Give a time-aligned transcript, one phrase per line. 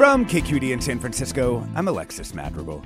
[0.00, 2.82] From KQED in San Francisco, I'm Alexis Madrigal.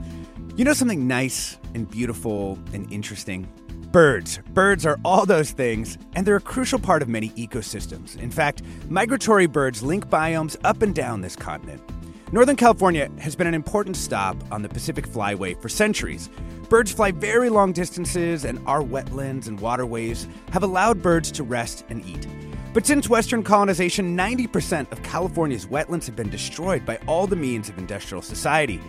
[0.56, 3.48] You know something nice and beautiful and interesting?
[3.92, 4.40] Birds.
[4.48, 8.18] Birds are all those things, and they're a crucial part of many ecosystems.
[8.18, 11.80] In fact, migratory birds link biomes up and down this continent.
[12.32, 16.28] Northern California has been an important stop on the Pacific Flyway for centuries.
[16.68, 21.84] Birds fly very long distances, and our wetlands and waterways have allowed birds to rest
[21.88, 22.26] and eat.
[22.74, 27.68] But since Western colonization, 90% of California's wetlands have been destroyed by all the means
[27.68, 28.80] of industrial society.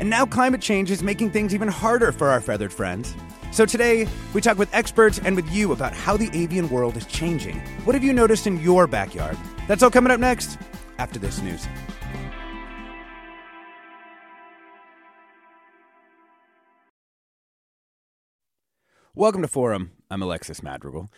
[0.00, 3.14] And now climate change is making things even harder for our feathered friends.
[3.52, 7.06] So today, we talk with experts and with you about how the avian world is
[7.06, 7.60] changing.
[7.84, 9.38] What have you noticed in your backyard?
[9.68, 10.58] That's all coming up next
[10.98, 11.64] after this news.
[19.14, 19.92] Welcome to Forum.
[20.10, 21.08] I'm Alexis Madrigal.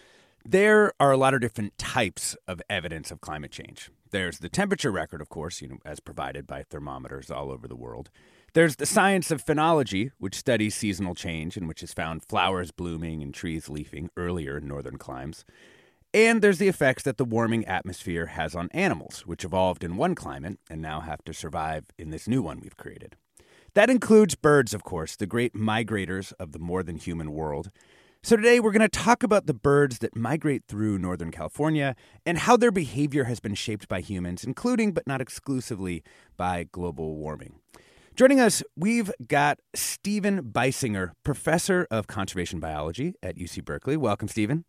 [0.44, 3.90] There are a lot of different types of evidence of climate change.
[4.10, 7.76] There's the temperature record, of course, you know, as provided by thermometers all over the
[7.76, 8.10] world.
[8.54, 13.22] There's the science of phenology, which studies seasonal change and which has found flowers blooming
[13.22, 15.44] and trees leafing earlier in northern climes.
[16.12, 20.16] And there's the effects that the warming atmosphere has on animals, which evolved in one
[20.16, 23.14] climate and now have to survive in this new one we've created.
[23.74, 27.70] That includes birds, of course, the great migrators of the more than human world.
[28.22, 32.36] So, today we're going to talk about the birds that migrate through Northern California and
[32.36, 36.02] how their behavior has been shaped by humans, including but not exclusively
[36.36, 37.60] by global warming.
[38.14, 43.96] Joining us, we've got Stephen Beissinger, professor of conservation biology at UC Berkeley.
[43.96, 44.66] Welcome, Stephen.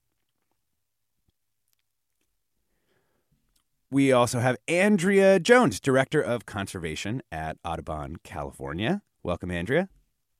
[3.91, 9.01] We also have Andrea Jones, director of conservation at Audubon, California.
[9.23, 9.89] Welcome, Andrea.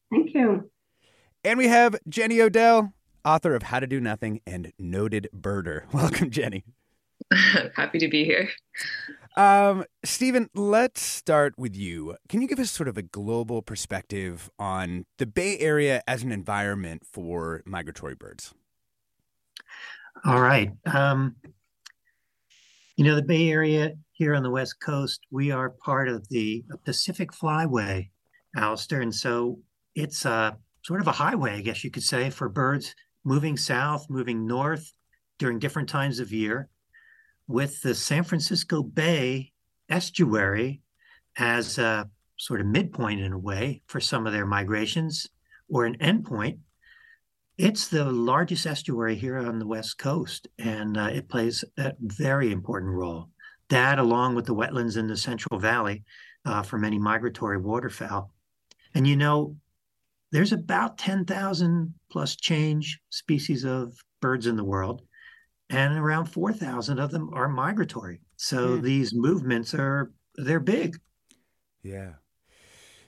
[0.09, 0.71] Thank you.
[1.43, 2.93] And we have Jenny Odell,
[3.25, 5.83] author of How to Do Nothing and noted birder.
[5.93, 6.63] Welcome, Jenny.
[7.75, 8.49] Happy to be here.
[9.37, 12.17] Um, Stephen, let's start with you.
[12.27, 16.31] Can you give us sort of a global perspective on the Bay Area as an
[16.31, 18.53] environment for migratory birds?
[20.25, 20.71] All right.
[20.85, 21.35] Um,
[22.97, 26.63] you know, the Bay Area here on the West Coast, we are part of the
[26.83, 28.09] Pacific Flyway,
[28.55, 28.91] Alexis.
[28.91, 29.59] And so
[29.95, 32.93] it's a sort of a highway, I guess you could say, for birds
[33.23, 34.93] moving south, moving north
[35.37, 36.69] during different times of year,
[37.47, 39.51] with the San Francisco Bay
[39.89, 40.81] estuary
[41.37, 45.27] as a sort of midpoint in a way for some of their migrations
[45.69, 46.57] or an endpoint.
[47.57, 52.51] It's the largest estuary here on the West Coast, and uh, it plays a very
[52.51, 53.29] important role.
[53.69, 56.03] That, along with the wetlands in the Central Valley
[56.45, 58.33] uh, for many migratory waterfowl.
[58.93, 59.55] And you know,
[60.31, 65.01] there's about 10,000 plus change species of birds in the world,
[65.69, 68.21] and around 4,000 of them are migratory.
[68.37, 68.81] So mm.
[68.81, 70.97] these movements are they're big.
[71.83, 72.13] Yeah.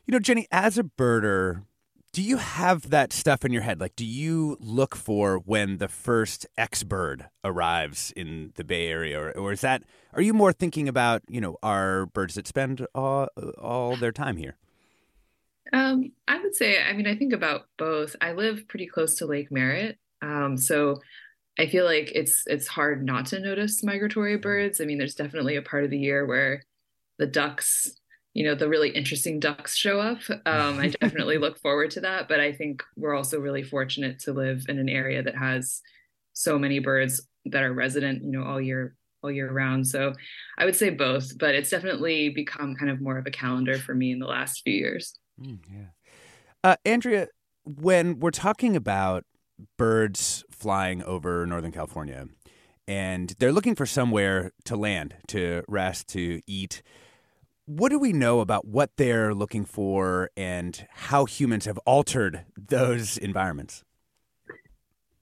[0.05, 1.63] You know, Jenny, as a birder,
[2.11, 3.79] do you have that stuff in your head?
[3.79, 9.19] Like, do you look for when the first X bird arrives in the Bay Area,
[9.19, 9.83] or, or is that?
[10.13, 13.27] Are you more thinking about you know our birds that spend all,
[13.57, 14.57] all their time here?
[15.73, 18.15] Um, I would say, I mean, I think about both.
[18.21, 21.01] I live pretty close to Lake Merritt, um, so
[21.59, 24.79] I feel like it's it's hard not to notice migratory birds.
[24.79, 26.63] I mean, there's definitely a part of the year where
[27.19, 27.91] the ducks,
[28.33, 30.19] you know, the really interesting ducks show up.
[30.45, 34.33] Um, I definitely look forward to that, but I think we're also really fortunate to
[34.33, 35.81] live in an area that has
[36.33, 39.87] so many birds that are resident, you know, all year all year round.
[39.87, 40.13] So
[40.57, 43.95] I would say both, but it's definitely become kind of more of a calendar for
[43.95, 45.17] me in the last few years.
[45.41, 45.85] Mm, yeah.
[46.63, 47.27] Uh, Andrea,
[47.65, 49.25] when we're talking about
[49.77, 52.27] birds flying over Northern California,
[52.87, 56.81] and they're looking for somewhere to land, to rest, to eat.
[57.65, 63.17] What do we know about what they're looking for and how humans have altered those
[63.17, 63.83] environments?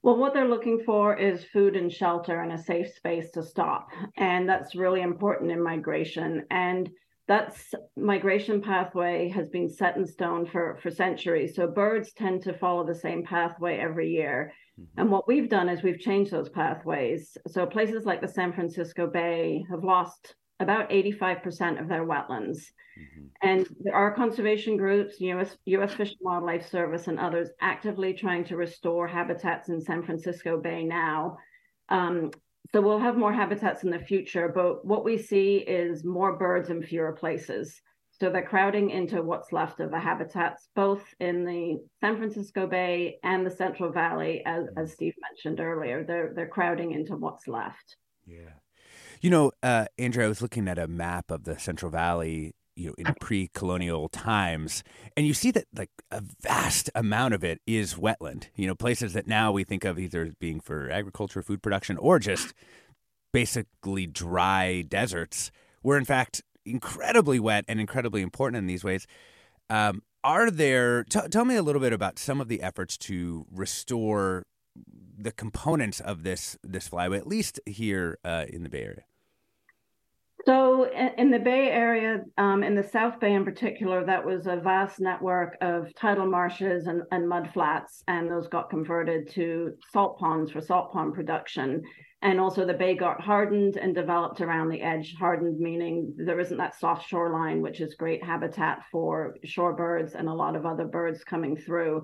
[0.04, 3.90] Well, what they're looking for is food and shelter and a safe space to stop.
[4.18, 6.44] And that's really important in migration.
[6.50, 6.90] And
[7.32, 7.56] that
[7.96, 11.56] migration pathway has been set in stone for, for centuries.
[11.56, 14.52] So birds tend to follow the same pathway every year.
[14.78, 15.00] Mm-hmm.
[15.00, 17.38] And what we've done is we've changed those pathways.
[17.48, 22.64] So places like the San Francisco Bay have lost about 85% of their wetlands.
[23.00, 23.28] Mm-hmm.
[23.42, 28.44] And there are conservation groups, US, US Fish and Wildlife Service, and others actively trying
[28.44, 31.38] to restore habitats in San Francisco Bay now.
[31.88, 32.32] Um,
[32.74, 36.70] so we'll have more habitats in the future, but what we see is more birds
[36.70, 37.82] in fewer places.
[38.20, 43.18] So they're crowding into what's left of the habitats, both in the San Francisco Bay
[43.24, 44.94] and the Central Valley, as, as mm-hmm.
[44.94, 46.04] Steve mentioned earlier.
[46.04, 47.98] They're they're crowding into what's left.
[48.26, 48.54] Yeah.
[49.22, 52.88] You know, uh, Andrea, I was looking at a map of the Central Valley, you
[52.88, 54.84] know, in pre-colonial times,
[55.16, 58.46] and you see that like a vast amount of it is wetland.
[58.56, 62.20] You know, places that now we think of either being for agriculture, food production, or
[62.20, 62.54] just
[63.34, 65.52] basically dry deserts,
[65.84, 69.08] were in fact incredibly wet and incredibly important in these ways.
[69.70, 71.04] Um, are there?
[71.04, 74.44] T- tell me a little bit about some of the efforts to restore
[75.18, 79.04] the components of this this flyway, at least here uh, in the Bay Area.
[80.46, 84.56] So, in the Bay Area, um, in the South Bay in particular, that was a
[84.56, 90.18] vast network of tidal marshes and, and mud flats, and those got converted to salt
[90.18, 91.84] ponds for salt pond production.
[92.24, 95.16] And also, the bay got hardened and developed around the edge.
[95.20, 100.34] Hardened meaning there isn't that soft shoreline, which is great habitat for shorebirds and a
[100.34, 102.04] lot of other birds coming through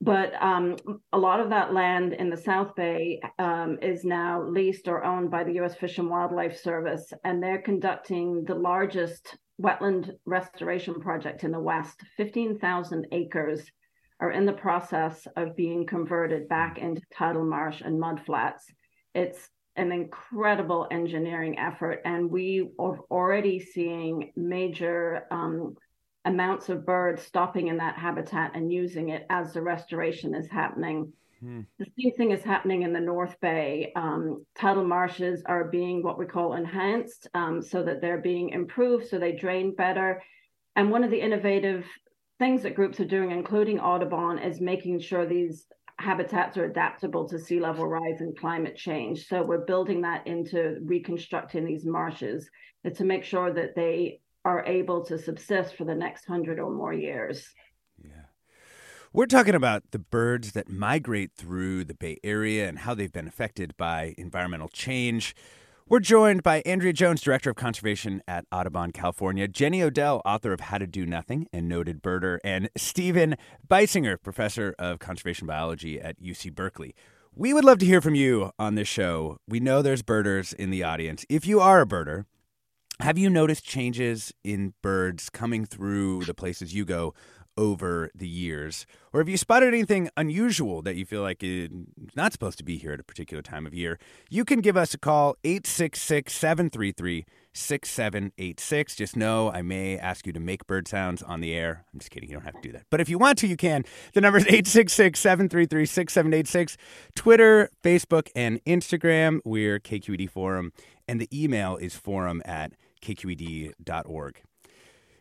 [0.00, 0.76] but um,
[1.12, 5.30] a lot of that land in the South Bay um, is now leased or owned
[5.30, 5.74] by the U.S.
[5.74, 12.00] Fish and Wildlife Service, and they're conducting the largest wetland restoration project in the West.
[12.16, 13.62] 15,000 acres
[14.20, 18.62] are in the process of being converted back into tidal marsh and mudflats.
[19.14, 25.74] It's an incredible engineering effort, and we are already seeing major um,
[26.26, 31.12] amounts of birds stopping in that habitat and using it as the restoration is happening.
[31.40, 31.60] Hmm.
[31.78, 33.92] The same thing is happening in the North Bay.
[33.94, 39.06] Um, tidal marshes are being what we call enhanced um, so that they're being improved,
[39.06, 40.22] so they drain better.
[40.74, 41.86] And one of the innovative
[42.38, 45.66] things that groups are doing, including Audubon, is making sure these
[45.98, 49.26] habitats are adaptable to sea level rise and climate change.
[49.28, 52.50] So we're building that into reconstructing these marshes
[52.94, 56.92] to make sure that they are able to subsist for the next hundred or more
[56.92, 57.52] years.
[58.00, 58.26] Yeah.
[59.12, 63.26] We're talking about the birds that migrate through the Bay Area and how they've been
[63.26, 65.34] affected by environmental change.
[65.88, 70.60] We're joined by Andrea Jones, Director of Conservation at Audubon, California, Jenny Odell, author of
[70.60, 73.34] How to Do Nothing and noted birder, and Stephen
[73.66, 76.94] Beissinger, Professor of Conservation Biology at UC Berkeley.
[77.34, 79.38] We would love to hear from you on this show.
[79.48, 81.26] We know there's birders in the audience.
[81.28, 82.26] If you are a birder,
[83.00, 87.14] have you noticed changes in birds coming through the places you go
[87.56, 88.86] over the years?
[89.12, 91.70] Or have you spotted anything unusual that you feel like is
[92.14, 93.98] not supposed to be here at a particular time of year?
[94.28, 98.96] You can give us a call, 866 733 6786.
[98.96, 101.84] Just know I may ask you to make bird sounds on the air.
[101.92, 102.28] I'm just kidding.
[102.28, 102.84] You don't have to do that.
[102.90, 103.84] But if you want to, you can.
[104.12, 106.76] The number is 866 733 6786.
[107.14, 109.40] Twitter, Facebook, and Instagram.
[109.44, 110.72] We're KQED Forum.
[111.08, 112.72] And the email is forum at
[113.02, 114.42] kqed.org.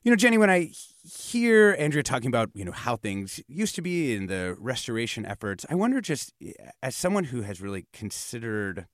[0.04, 0.70] You know, Jenny, when I
[1.04, 5.66] hear Andrea talking about, you know, how things used to be in the restoration efforts,
[5.68, 6.32] I wonder just
[6.84, 8.86] as someone who has really considered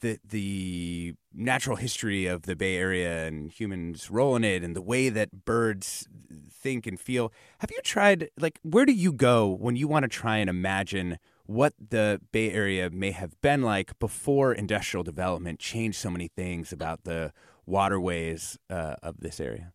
[0.00, 4.82] the the natural history of the Bay Area and humans' role in it and the
[4.82, 6.08] way that birds
[6.50, 10.08] think and feel, have you tried like where do you go when you want to
[10.08, 11.18] try and imagine
[11.50, 16.72] what the Bay Area may have been like before industrial development changed so many things
[16.72, 17.32] about the
[17.66, 19.72] waterways uh, of this area?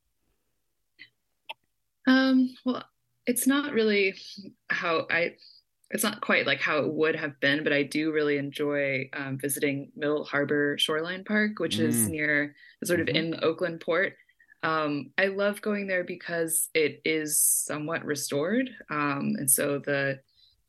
[2.07, 2.85] Um, well,
[3.25, 4.15] it's not really
[4.69, 5.35] how I.
[5.91, 9.37] It's not quite like how it would have been, but I do really enjoy um,
[9.37, 11.87] visiting Middle Harbor Shoreline Park, which mm.
[11.87, 12.55] is near,
[12.85, 13.33] sort of mm-hmm.
[13.33, 14.13] in Oakland Port.
[14.63, 20.21] Um, I love going there because it is somewhat restored, um, and so the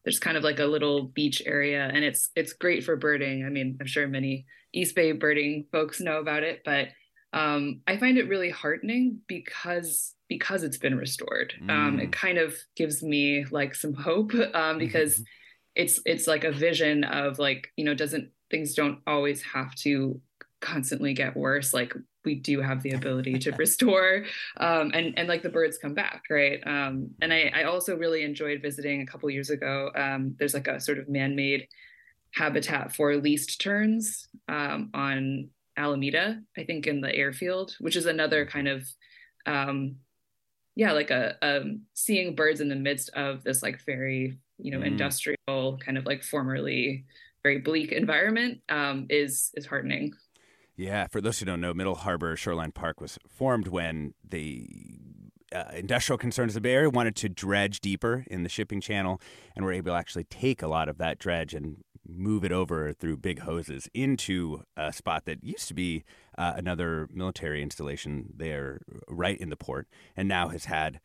[0.07, 3.45] there's kind of like a little beach area, and it's it's great for birding.
[3.45, 6.91] I mean, I'm sure many East Bay birding folks know about it, but
[7.33, 11.55] um, I find it really heartening because because it's been restored.
[11.61, 11.71] Mm.
[11.71, 12.13] Um, it mm.
[12.13, 15.23] kind of gives me like some hope um, because mm-hmm.
[15.75, 20.21] it's it's like a vision of like you know doesn't things don't always have to
[20.61, 21.75] constantly get worse.
[21.75, 21.93] Like
[22.27, 24.25] we do have the ability to restore
[24.59, 28.23] um, and and like the birds come back right um, and I, I also really
[28.23, 31.69] enjoyed visiting a couple years ago um, there's like a sort of man-made
[32.35, 38.45] habitat for least terns um, on alameda i think in the airfield which is another
[38.45, 38.87] kind of
[39.47, 39.97] um,
[40.75, 41.37] yeah like a,
[41.95, 44.87] seeing birds in the midst of this like very you know mm.
[44.87, 47.05] industrial kind of like formerly
[47.43, 50.13] very bleak environment um, is is heartening
[50.77, 54.67] yeah, for those who don't know, Middle Harbor Shoreline Park was formed when the
[55.53, 59.21] uh, industrial concerns of the Bay Area wanted to dredge deeper in the shipping channel
[59.55, 61.79] and were able to actually take a lot of that dredge and
[62.09, 66.05] move it over through big hoses into a spot that used to be
[66.39, 71.01] uh, another military installation there right in the port and now has had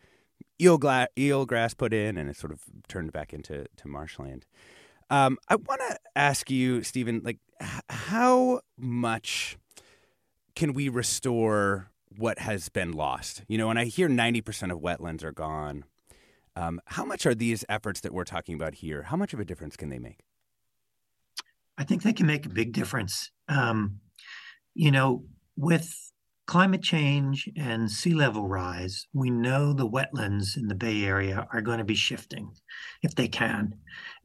[0.61, 4.45] eel, gla- eel grass put in and it's sort of turned back into to marshland.
[5.09, 7.39] Um, I want to ask you, Stephen, like
[7.89, 9.57] how much
[10.55, 13.43] can we restore what has been lost?
[13.47, 15.85] You know, when I hear 90% of wetlands are gone,
[16.55, 19.03] um, how much are these efforts that we're talking about here?
[19.03, 20.19] How much of a difference can they make?
[21.77, 23.31] I think they can make a big difference.
[23.47, 24.01] Um,
[24.73, 25.23] you know,
[25.55, 26.11] with
[26.45, 31.61] climate change and sea level rise, we know the wetlands in the Bay Area are
[31.61, 32.51] going to be shifting
[33.01, 33.73] if they can.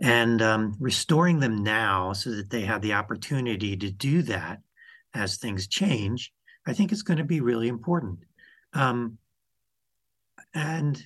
[0.01, 4.61] And um, restoring them now so that they have the opportunity to do that
[5.17, 6.33] as things change,
[6.67, 8.21] I think it's going to be really important.
[8.73, 9.19] Um,
[10.55, 11.03] and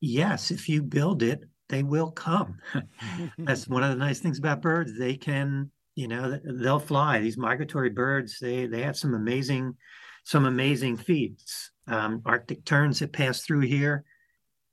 [0.00, 2.58] yes, if you build it, they will come.
[3.38, 4.98] That's one of the nice things about birds.
[4.98, 7.20] They can, you know, they'll fly.
[7.20, 9.76] These migratory birds, they they have some amazing,
[10.24, 11.70] some amazing feats.
[11.86, 14.04] Um, Arctic terns that pass through here,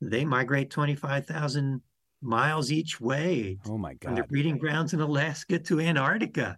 [0.01, 1.81] they migrate twenty five thousand
[2.21, 3.59] miles each way.
[3.67, 4.01] Oh my God!
[4.03, 6.57] From their breeding grounds in Alaska to Antarctica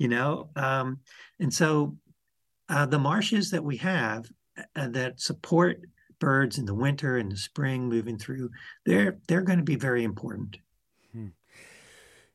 [0.00, 0.98] you know um,
[1.38, 1.96] and so
[2.68, 4.28] uh, the marshes that we have
[4.74, 5.80] uh, that support
[6.18, 8.50] birds in the winter and the spring moving through
[8.84, 10.56] they're they're going to be very important
[11.12, 11.28] hmm.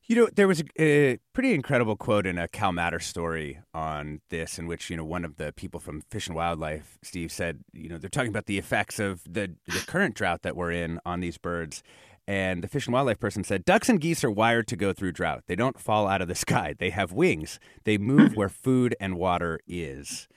[0.06, 4.58] you know there was a, a, pretty incredible quote in a CalMatters story on this
[4.58, 7.90] in which you know one of the people from fish and wildlife steve said you
[7.90, 11.20] know they're talking about the effects of the the current drought that we're in on
[11.20, 11.84] these birds
[12.28, 15.12] and the fish and wildlife person said ducks and geese are wired to go through
[15.12, 15.44] drought.
[15.48, 16.76] They don't fall out of the sky.
[16.78, 17.60] They have wings.
[17.84, 20.28] They move where food and water is.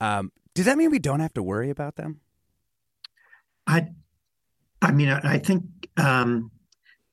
[0.00, 2.20] Um, does that mean we don't have to worry about them?
[3.66, 3.88] I,
[4.80, 5.64] I mean, I, I think
[5.96, 6.50] um,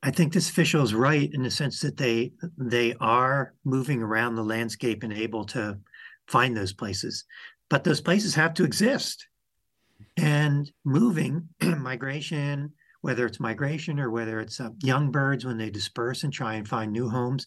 [0.01, 4.35] I think this official is right in the sense that they they are moving around
[4.35, 5.77] the landscape and able to
[6.27, 7.25] find those places,
[7.69, 9.27] but those places have to exist.
[10.17, 16.23] And moving, migration, whether it's migration or whether it's uh, young birds when they disperse
[16.23, 17.45] and try and find new homes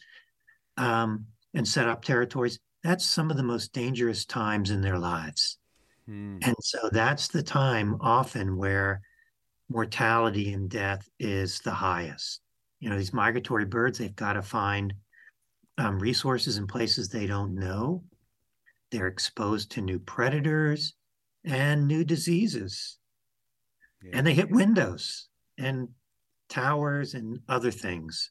[0.76, 2.58] um, and set up territories.
[2.82, 5.58] That's some of the most dangerous times in their lives.
[6.06, 6.38] Hmm.
[6.42, 9.02] And so that's the time often where
[9.68, 12.40] mortality and death is the highest.
[12.80, 14.94] You know, these migratory birds, they've got to find
[15.78, 18.02] um, resources in places they don't know.
[18.90, 20.94] They're exposed to new predators
[21.44, 22.98] and new diseases.
[24.02, 24.10] Yeah.
[24.14, 25.28] And they hit windows
[25.58, 25.88] and
[26.48, 28.30] towers and other things.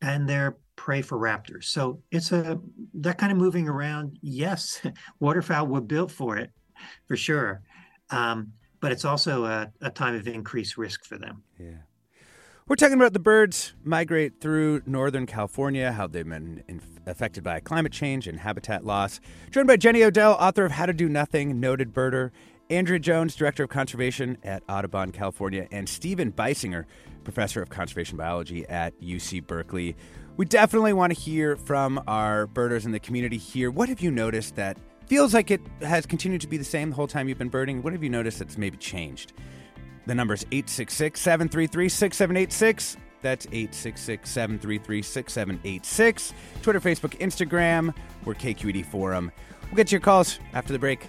[0.00, 1.64] And they're prey for raptors.
[1.64, 2.60] So it's a
[2.94, 4.18] that kind of moving around.
[4.22, 4.80] Yes,
[5.20, 6.50] waterfowl were built for it,
[7.06, 7.62] for sure.
[8.10, 11.42] Um, but it's also a, a time of increased risk for them.
[11.58, 11.78] Yeah.
[12.66, 17.60] We're talking about the birds migrate through Northern California, how they've been inf- affected by
[17.60, 19.20] climate change and habitat loss.
[19.50, 22.30] Joined by Jenny Odell, author of How to Do Nothing, noted birder,
[22.70, 26.86] Andrea Jones, Director of Conservation at Audubon, California, and Stephen Beissinger,
[27.22, 29.96] Professor of Conservation Biology at UC Berkeley.
[30.36, 33.70] We definitely want to hear from our birders in the community here.
[33.70, 36.96] What have you noticed that feels like it has continued to be the same the
[36.96, 37.82] whole time you've been birding?
[37.82, 39.34] What have you noticed that's maybe changed?
[40.06, 42.96] The number is 866 733 6786.
[43.20, 46.34] That's 866 733 6786.
[46.62, 47.94] Twitter, Facebook, Instagram.
[48.24, 49.30] We're KQED Forum.
[49.64, 51.08] We'll get to your calls after the break.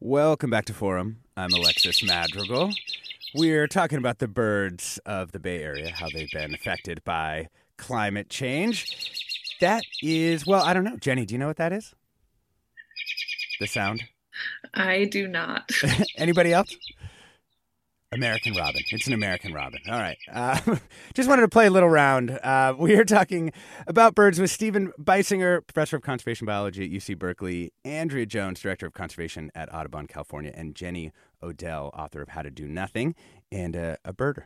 [0.00, 1.18] Welcome back to Forum.
[1.36, 2.70] I'm Alexis Madrigal.
[3.34, 8.28] We're talking about the birds of the Bay Area, how they've been affected by climate
[8.30, 9.56] change.
[9.60, 10.96] That is, well, I don't know.
[10.98, 11.96] Jenny, do you know what that is?
[13.58, 14.04] The sound?
[14.72, 15.68] I do not.
[16.16, 16.76] Anybody else?
[18.12, 18.82] American Robin.
[18.90, 19.80] It's an American Robin.
[19.86, 20.16] All right.
[20.32, 20.76] Uh,
[21.14, 22.30] just wanted to play a little round.
[22.30, 23.52] Uh, we are talking
[23.86, 28.86] about birds with Stephen Beissinger, professor of conservation biology at UC Berkeley, Andrea Jones, director
[28.86, 31.12] of conservation at Audubon, California, and Jenny
[31.42, 33.14] Odell, author of How to Do Nothing
[33.52, 34.44] and uh, a birder.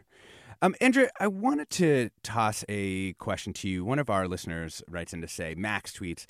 [0.60, 3.84] Um, Andrea, I wanted to toss a question to you.
[3.84, 6.26] One of our listeners writes in to say, Max tweets,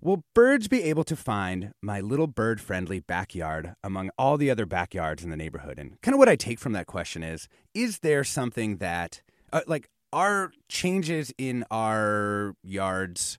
[0.00, 4.64] Will birds be able to find my little bird friendly backyard among all the other
[4.64, 5.76] backyards in the neighborhood?
[5.76, 9.62] And kind of what I take from that question is is there something that, uh,
[9.66, 13.38] like, are changes in our yards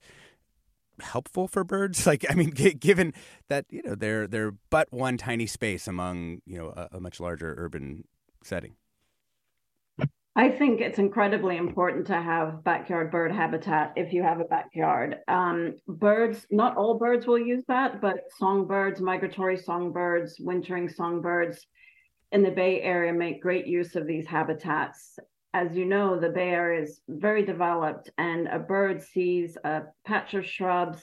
[1.00, 2.06] helpful for birds?
[2.06, 3.14] Like, I mean, g- given
[3.48, 7.22] that, you know, they're, they're but one tiny space among, you know, a, a much
[7.22, 8.04] larger urban
[8.44, 8.76] setting.
[10.36, 15.18] I think it's incredibly important to have backyard bird habitat if you have a backyard.
[15.28, 21.66] Um, birds, not all birds will use that, but songbirds, migratory songbirds, wintering songbirds
[22.32, 25.18] in the Bay Area make great use of these habitats.
[25.56, 30.36] As you know, the Bay Area is very developed, and a bird sees a patch
[30.36, 31.02] of shrubs,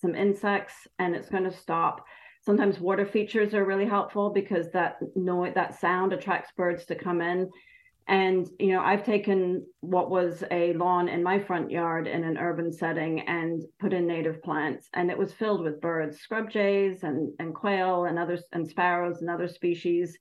[0.00, 2.04] some insects, and it's going to stop.
[2.42, 7.20] Sometimes water features are really helpful because that noise, that sound attracts birds to come
[7.20, 7.50] in
[8.08, 12.38] and, you know, I've taken what was a lawn in my front yard in an
[12.38, 14.88] urban setting and put in native plants.
[14.94, 19.20] And it was filled with birds, scrub jays and, and quail and others and sparrows
[19.20, 20.16] and other species.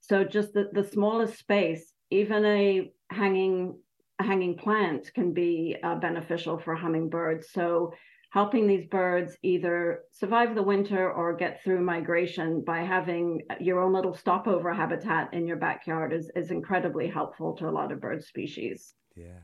[0.00, 3.78] So just the, the smallest space, even a hanging
[4.18, 7.52] hanging plant can be uh, beneficial for hummingbirds.
[7.52, 7.94] So
[8.30, 13.92] helping these birds either survive the winter or get through migration by having your own
[13.92, 18.22] little stopover habitat in your backyard is, is incredibly helpful to a lot of bird
[18.22, 18.94] species.
[19.16, 19.40] Yeah.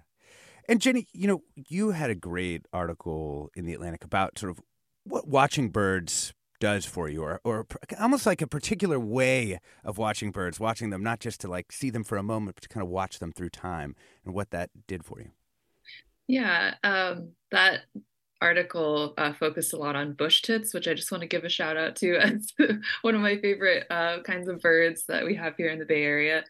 [0.69, 4.61] And Jenny, you know, you had a great article in the Atlantic about sort of
[5.05, 7.67] what watching birds does for you or, or
[8.01, 11.91] almost like a particular way of watching birds, watching them not just to like see
[11.91, 14.71] them for a moment, but to kind of watch them through time and what that
[14.87, 15.31] did for you.
[16.29, 17.83] Yeah, um, that
[18.41, 21.49] article uh, focused a lot on bush tits, which I just want to give a
[21.49, 22.53] shout out to as
[23.03, 26.03] one of my favorite uh, kinds of birds that we have here in the Bay
[26.03, 26.45] Area.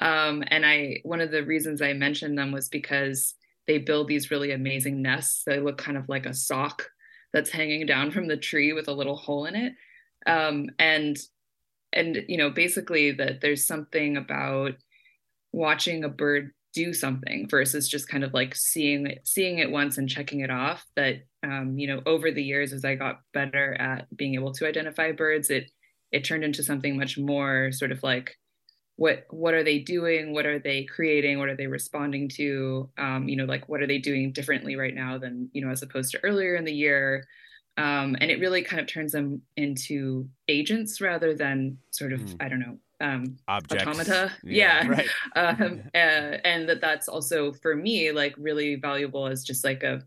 [0.00, 3.34] Um, and I, one of the reasons I mentioned them was because
[3.66, 5.42] they build these really amazing nests.
[5.44, 6.88] They look kind of like a sock
[7.32, 9.74] that's hanging down from the tree with a little hole in it.
[10.26, 11.16] Um, and
[11.92, 14.72] and you know, basically that there's something about
[15.52, 19.98] watching a bird do something versus just kind of like seeing it seeing it once
[19.98, 20.84] and checking it off.
[20.94, 24.66] That um, you know over the years as i got better at being able to
[24.66, 25.70] identify birds it
[26.10, 28.36] it turned into something much more sort of like
[28.96, 30.32] what what are they doing?
[30.32, 31.38] What are they creating?
[31.38, 32.90] What are they responding to?
[32.98, 35.82] Um, you know like what are they doing differently right now than you know as
[35.82, 37.24] opposed to earlier in the year?
[37.76, 42.36] Um, and it really kind of turns them into agents rather than sort of mm.
[42.40, 43.86] i don't know um Objects.
[43.86, 44.32] automata.
[44.42, 44.88] Yeah, yeah.
[44.96, 45.08] right.
[45.36, 45.98] Um uh,
[46.44, 50.02] and that that's also for me like really valuable as just like a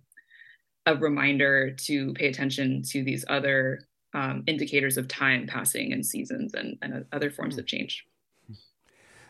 [0.86, 3.82] a reminder to pay attention to these other
[4.14, 8.06] um, indicators of time passing and seasons and, and other forms of change.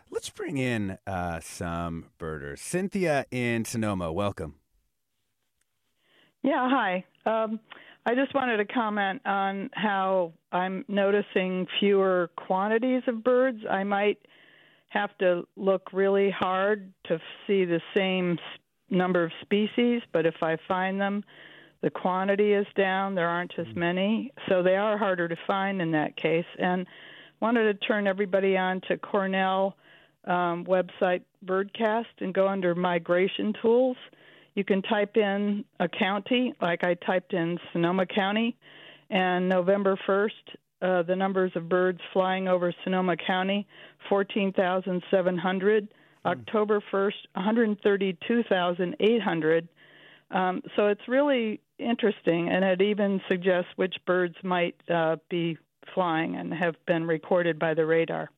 [0.10, 2.62] Let's bring in uh, some birders.
[2.62, 4.56] Cynthia in sonoma welcome.
[6.44, 7.06] Yeah hi.
[7.26, 7.60] Um,
[8.06, 13.60] I just wanted to comment on how I'm noticing fewer quantities of birds.
[13.70, 14.18] I might
[14.90, 18.40] have to look really hard to see the same
[18.90, 21.24] number of species, but if I find them,
[21.82, 23.16] the quantity is down.
[23.16, 26.46] There aren't as many, so they are harder to find in that case.
[26.58, 26.88] And
[27.40, 29.78] wanted to turn everybody on to Cornell
[30.26, 33.98] um, website Birdcast and go under Migration Tools
[34.56, 38.58] you can type in a county, like I typed in Sonoma County,
[39.10, 40.30] and November 1st,
[40.82, 43.68] uh, the numbers of birds flying over Sonoma County
[44.10, 45.88] 14,700.
[46.26, 46.30] Mm.
[46.30, 49.68] October 1st, 132,800.
[50.32, 55.58] Um, so it's really interesting, and it even suggests which birds might uh, be
[55.94, 58.30] flying and have been recorded by the radar.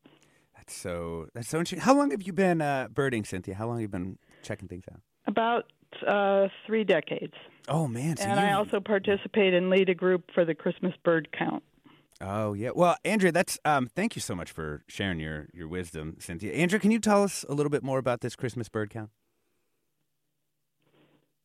[0.55, 1.81] That's so that's so interesting.
[1.81, 3.53] How long have you been uh, birding, Cynthia?
[3.55, 5.01] How long have you been checking things out?
[5.27, 5.71] About
[6.07, 7.33] uh, three decades.
[7.67, 8.17] Oh man!
[8.17, 8.45] So and you...
[8.45, 11.63] I also participate and lead a group for the Christmas bird count.
[12.21, 12.71] Oh yeah.
[12.73, 16.53] Well, Andrea, that's um, thank you so much for sharing your your wisdom, Cynthia.
[16.53, 19.09] Andrea, can you tell us a little bit more about this Christmas bird count?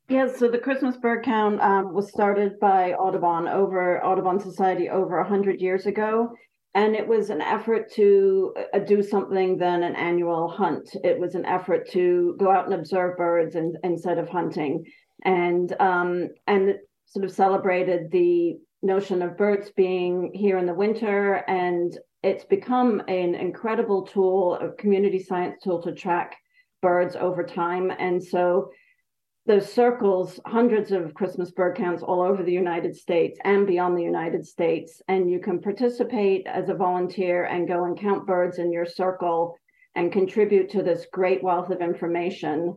[0.08, 5.18] Yes, so the Christmas bird count um, was started by Audubon over Audubon Society over
[5.18, 6.34] 100 years ago.
[6.74, 10.90] And it was an effort to uh, do something than an annual hunt.
[11.02, 14.84] It was an effort to go out and observe birds and, instead of hunting.
[15.24, 16.76] And um, and
[17.06, 21.42] sort of celebrated the notion of birds being here in the winter.
[21.48, 26.36] And it's become an incredible tool, a community science tool to track
[26.82, 27.90] birds over time.
[27.98, 28.70] And so
[29.48, 34.02] those circles hundreds of Christmas bird counts all over the United States and beyond the
[34.02, 35.00] United States.
[35.08, 39.56] And you can participate as a volunteer and go and count birds in your circle
[39.94, 42.76] and contribute to this great wealth of information.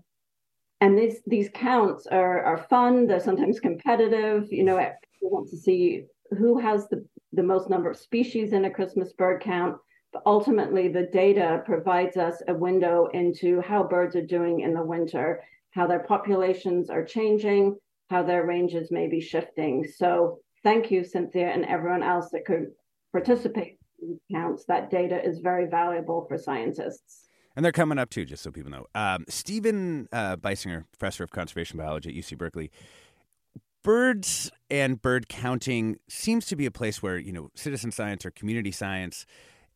[0.79, 4.47] And these these counts are, are fun, they're sometimes competitive.
[4.49, 6.05] You know, you want to see
[6.37, 9.75] who has the, the most number of species in a Christmas bird count.
[10.13, 14.83] But ultimately, the data provides us a window into how birds are doing in the
[14.83, 17.75] winter how their populations are changing,
[18.09, 19.87] how their ranges may be shifting.
[19.87, 22.67] So thank you, Cynthia, and everyone else that could
[23.11, 24.65] participate in counts.
[24.65, 27.27] That data is very valuable for scientists.
[27.55, 28.85] And they're coming up too, just so people know.
[28.95, 32.71] Um, Stephen uh, Beissinger, professor of conservation biology at UC Berkeley.
[33.83, 38.31] Birds and bird counting seems to be a place where, you know, citizen science or
[38.31, 39.25] community science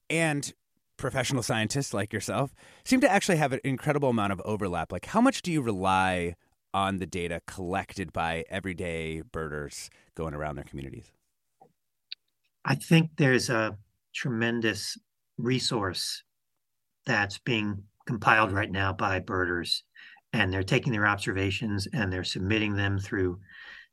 [0.09, 0.53] and
[0.97, 2.53] professional scientists like yourself
[2.83, 4.91] seem to actually have an incredible amount of overlap.
[4.91, 6.35] Like, how much do you rely
[6.73, 11.11] on the data collected by everyday birders going around their communities?
[12.65, 13.77] I think there's a
[14.13, 14.97] tremendous
[15.37, 16.23] resource
[17.05, 19.83] that's being compiled right now by birders,
[20.33, 23.39] and they're taking their observations and they're submitting them through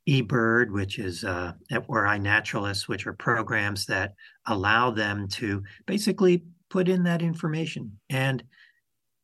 [0.08, 1.52] eBird, which is uh,
[1.86, 4.14] or iNaturalist, which are programs that
[4.46, 8.42] allow them to basically put in that information and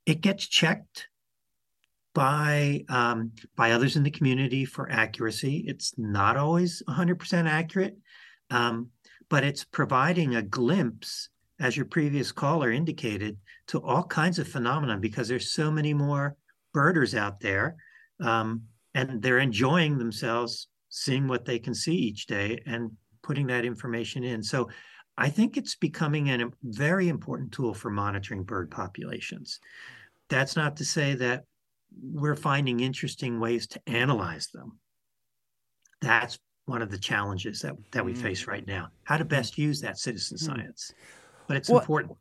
[0.04, 1.08] it gets checked
[2.12, 5.64] by um, by others in the community for accuracy.
[5.66, 7.96] It's not always 100% accurate,
[8.50, 8.88] um,
[9.30, 14.98] but it's providing a glimpse, as your previous caller indicated, to all kinds of phenomena
[14.98, 16.36] because there's so many more
[16.74, 17.76] birders out there,
[18.20, 18.62] um,
[18.94, 22.90] and they're enjoying themselves, seeing what they can see each day, and
[23.22, 24.42] putting that information in.
[24.42, 24.68] So
[25.18, 29.58] I think it's becoming a very important tool for monitoring bird populations.
[30.28, 31.44] That's not to say that
[32.00, 34.78] we're finding interesting ways to analyze them.
[36.00, 38.18] That's one of the challenges that, that we mm.
[38.18, 38.90] face right now.
[39.02, 40.40] How to best use that citizen mm.
[40.40, 40.92] science.
[41.48, 42.16] But it's well, important.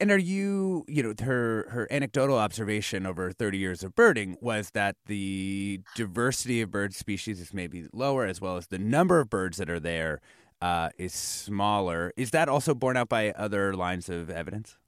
[0.00, 4.70] And are you, you know, her her anecdotal observation over 30 years of birding was
[4.70, 9.28] that the diversity of bird species is maybe lower, as well as the number of
[9.28, 10.20] birds that are there
[10.64, 12.10] uh, is smaller.
[12.16, 14.78] Is that also borne out by other lines of evidence?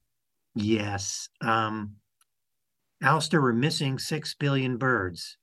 [0.55, 1.29] Yes.
[1.43, 1.97] Um,
[3.03, 5.37] Alexis, we're missing six billion birds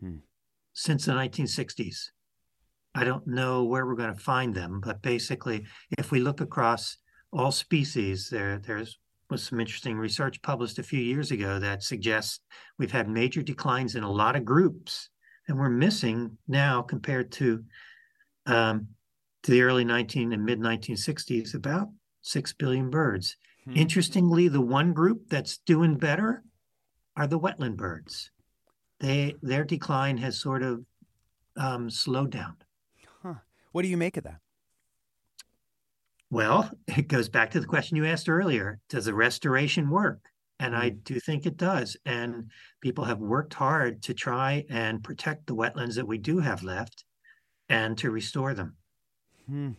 [0.00, 0.16] hmm.
[0.72, 2.12] since the 1960s.
[2.94, 5.66] I don't know where we're going to find them, but basically,
[5.98, 6.96] if we look across
[7.30, 12.40] all species, there there's was some interesting research published a few years ago that suggests
[12.78, 15.10] we've had major declines in a lot of groups,
[15.46, 17.62] and we're missing now compared to
[18.46, 18.88] um,
[19.48, 21.88] to the early 19 and mid 1960s, about
[22.20, 23.38] 6 billion birds.
[23.64, 23.78] Hmm.
[23.78, 26.42] Interestingly, the one group that's doing better
[27.16, 28.30] are the wetland birds.
[29.00, 30.84] They their decline has sort of
[31.56, 32.56] um, slowed down.
[33.22, 33.36] Huh.
[33.72, 34.40] What do you make of that?
[36.28, 38.80] Well, it goes back to the question you asked earlier.
[38.90, 40.20] Does the restoration work?
[40.60, 40.98] And I hmm.
[41.04, 41.96] do think it does.
[42.04, 42.50] And
[42.82, 47.06] people have worked hard to try and protect the wetlands that we do have left
[47.70, 48.76] and to restore them.
[49.48, 49.70] Hmm.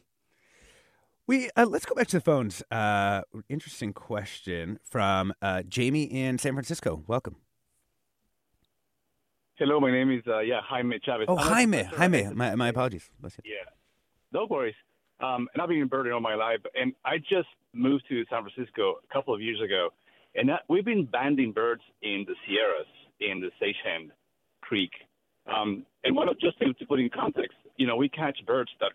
[1.27, 2.63] We uh, let's go back to the phones.
[2.71, 7.03] Uh, interesting question from uh, Jamie in San Francisco.
[7.05, 7.35] Welcome.
[9.55, 11.25] Hello, my name is uh, yeah Jaime Chavez.
[11.27, 12.33] Oh, Jaime, Jaime.
[12.33, 13.11] My, my apologies.
[13.43, 13.57] Yeah,
[14.31, 14.73] no worries.
[15.19, 18.95] Um, and I've been birding all my life, and I just moved to San Francisco
[19.07, 19.89] a couple of years ago,
[20.33, 22.87] and that, we've been banding birds in the Sierras
[23.19, 24.09] in the Sagehen
[24.61, 24.91] Creek.
[25.53, 28.93] Um, and what, just to, to put in context, you know, we catch birds that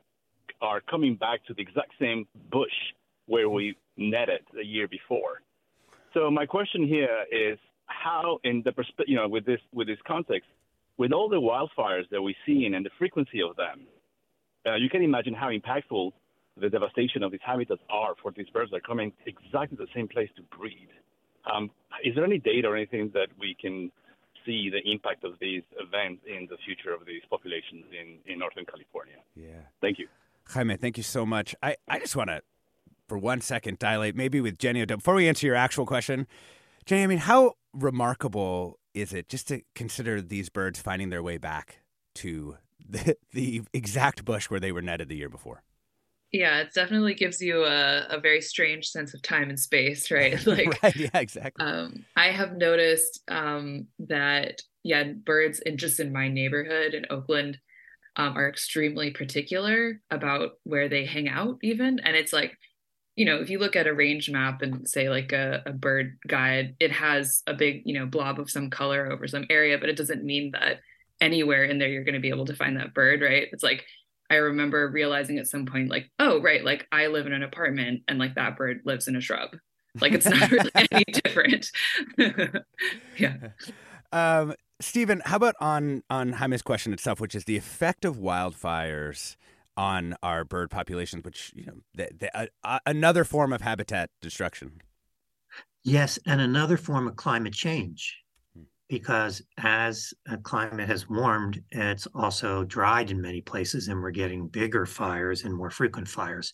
[0.61, 2.77] are coming back to the exact same bush
[3.27, 5.43] where we netted the year before.
[6.13, 9.99] So my question here is how, in the perspective, you know, with this with this
[10.07, 10.49] context,
[10.97, 13.87] with all the wildfires that we're seeing and the frequency of them,
[14.67, 16.13] uh, you can imagine how impactful
[16.57, 20.07] the devastation of these habitats are for these birds that are coming exactly the same
[20.07, 20.89] place to breed.
[21.53, 21.71] Um,
[22.05, 23.91] is there any data or anything that we can
[24.47, 28.65] see the impact of these events in the future of these populations in, in Northern
[28.65, 29.17] California?
[29.35, 29.67] Yeah.
[29.81, 30.07] Thank you.
[30.49, 31.55] Jaime, thank you so much.
[31.63, 32.43] I, I just want to,
[33.09, 34.85] for one second, dilate maybe with Jenny.
[34.85, 36.27] Before we answer your actual question,
[36.87, 41.39] Jenny, I mean, how remarkable is it just to consider these birds finding their way
[41.39, 41.81] back
[42.17, 42.57] to
[42.89, 45.63] the, the exact bush where they were netted the year before?
[46.35, 50.45] Yeah, it definitely gives you a, a very strange sense of time and space, right?
[50.47, 51.65] Like, right, yeah, exactly.
[51.65, 57.59] Um, I have noticed um, that, yeah, birds in just in my neighborhood in Oakland
[58.17, 61.99] um, are extremely particular about where they hang out, even.
[61.99, 62.57] And it's like,
[63.17, 66.19] you know, if you look at a range map and say like a, a bird
[66.27, 69.89] guide, it has a big, you know, blob of some color over some area, but
[69.89, 70.81] it doesn't mean that
[71.21, 73.49] anywhere in there you're going to be able to find that bird, right?
[73.53, 73.85] It's like
[74.31, 78.03] I remember realizing at some point, like, oh, right, like I live in an apartment
[78.09, 79.51] and like that bird lives in a shrub.
[80.01, 81.71] Like it's not really any different.
[83.19, 83.37] yeah.
[84.13, 89.37] Um, Stephen, how about on on Jaime's question itself, which is the effect of wildfires
[89.77, 94.11] on our bird populations, which you know, the, the, uh, uh, another form of habitat
[94.21, 94.81] destruction.
[95.83, 98.19] Yes, and another form of climate change
[98.89, 104.47] because as a climate has warmed, it's also dried in many places, and we're getting
[104.47, 106.53] bigger fires and more frequent fires.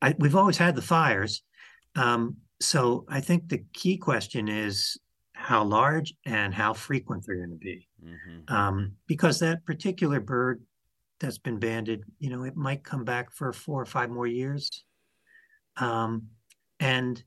[0.00, 1.42] I, we've always had the fires.
[1.94, 4.98] Um, so I think the key question is
[5.46, 7.86] how large and how frequent they're going to be.
[8.04, 8.52] Mm-hmm.
[8.52, 10.60] Um, because that particular bird
[11.20, 14.84] that's been banded, you know, it might come back for four or five more years.
[15.76, 16.30] Um,
[16.80, 17.22] and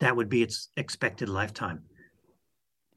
[0.00, 1.82] that would be its expected lifetime.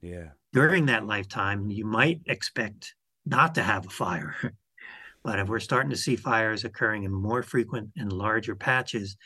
[0.01, 0.29] Yeah.
[0.53, 4.33] During that lifetime, you might expect not to have a fire.
[5.25, 9.17] but if we're starting to see fires occurring in more frequent and larger patches,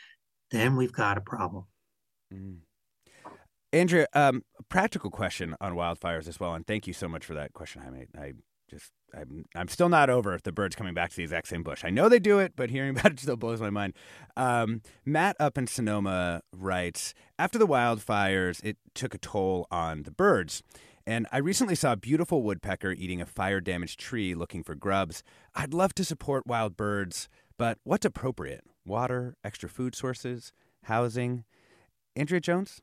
[0.50, 1.66] then we've got a problem.
[2.34, 2.56] Mm.
[3.72, 7.52] Andrea, um, practical question on wildfires as well, and thank you so much for that
[7.52, 8.06] question, Jaime.
[8.18, 8.32] I
[8.68, 11.84] just I'm I'm still not over the birds coming back to the exact same bush.
[11.84, 13.94] I know they do it, but hearing about it still blows my mind.
[14.36, 20.10] Um, Matt up in Sonoma writes after the wildfires, it took a toll on the
[20.10, 20.62] birds.
[21.06, 25.24] And I recently saw a beautiful woodpecker eating a fire damaged tree looking for grubs.
[25.54, 27.28] I'd love to support wild birds,
[27.58, 28.62] but what's appropriate?
[28.84, 30.52] Water, extra food sources,
[30.84, 31.44] housing?
[32.14, 32.80] Andrea Jones?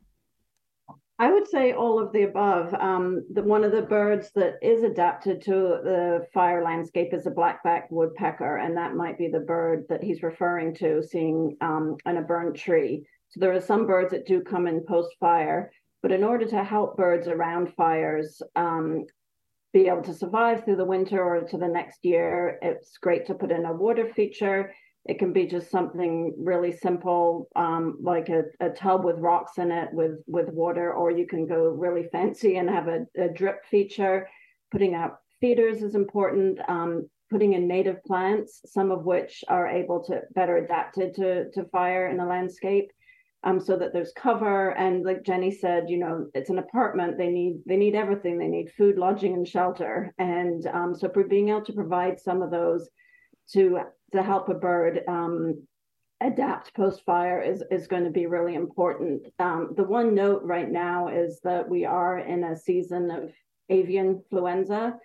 [1.19, 2.73] I would say all of the above.
[2.75, 7.31] Um, the, one of the birds that is adapted to the fire landscape is a
[7.31, 12.17] blackback woodpecker, and that might be the bird that he's referring to, seeing um, in
[12.17, 13.03] a burnt tree.
[13.29, 15.71] So there are some birds that do come in post fire,
[16.03, 19.05] but in order to help birds around fires um,
[19.73, 23.33] be able to survive through the winter or to the next year, it's great to
[23.33, 24.71] put in a water feature
[25.07, 29.71] it can be just something really simple, um, like a, a, tub with rocks in
[29.71, 33.65] it with with water, or you can go really fancy and have a, a drip
[33.65, 34.27] feature.
[34.71, 36.59] Putting out feeders is important.
[36.67, 41.63] Um, putting in native plants, some of which are able to better adapted to to
[41.65, 42.91] fire in the landscape,
[43.43, 44.71] um, so that there's cover.
[44.71, 47.17] And like Jenny said, you know, it's an apartment.
[47.17, 48.37] They need they need everything.
[48.37, 50.13] They need food, lodging, and shelter.
[50.17, 52.89] And um, so for being able to provide some of those
[53.53, 53.79] to
[54.11, 55.63] to help a bird um,
[56.21, 59.27] adapt post fire is is going to be really important.
[59.39, 63.31] Um, the one note right now is that we are in a season of
[63.69, 64.95] avian influenza,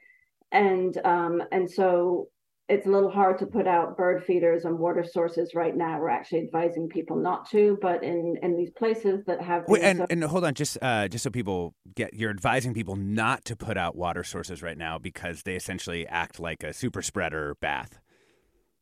[0.50, 2.28] and um, and so
[2.68, 6.00] it's a little hard to put out bird feeders and water sources right now.
[6.00, 9.98] We're actually advising people not to, but in in these places that have Wait, and,
[9.98, 13.56] so- and hold on, just uh, just so people get, you're advising people not to
[13.56, 17.98] put out water sources right now because they essentially act like a super spreader bath.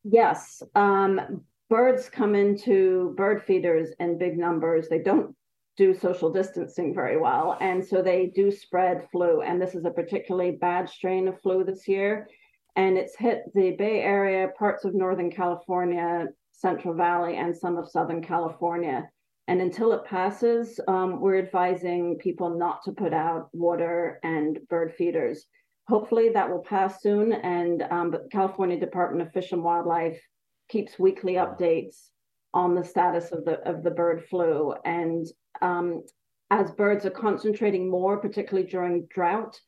[0.04, 0.62] Yes.
[0.74, 4.88] Um, birds come into bird feeders in big numbers.
[4.88, 5.34] They don't
[5.76, 7.56] do social distancing very well.
[7.60, 9.40] And so they do spread flu.
[9.42, 12.28] And this is a particularly bad strain of flu this year.
[12.76, 17.88] And it's hit the Bay Area, parts of Northern California, Central Valley, and some of
[17.88, 19.08] Southern California.
[19.48, 24.94] And until it passes, um, we're advising people not to put out water and bird
[24.94, 25.46] feeders
[25.90, 27.32] hopefully that will pass soon.
[27.32, 30.20] And um, but California Department of Fish and Wildlife
[30.68, 32.08] keeps weekly updates
[32.54, 34.74] on the status of the of the bird flu.
[34.84, 35.26] And
[35.60, 36.04] um,
[36.50, 39.60] as birds are concentrating more, particularly during drought,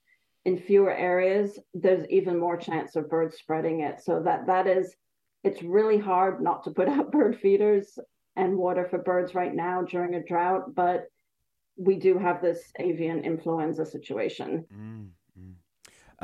[0.44, 4.00] in fewer areas, there's even more chance of birds spreading it.
[4.02, 4.94] So that that is,
[5.44, 7.98] it's really hard not to put out bird feeders
[8.36, 11.04] and water for birds right now during a drought, but
[11.76, 14.64] we do have this avian influenza situation.
[14.74, 15.08] Mm.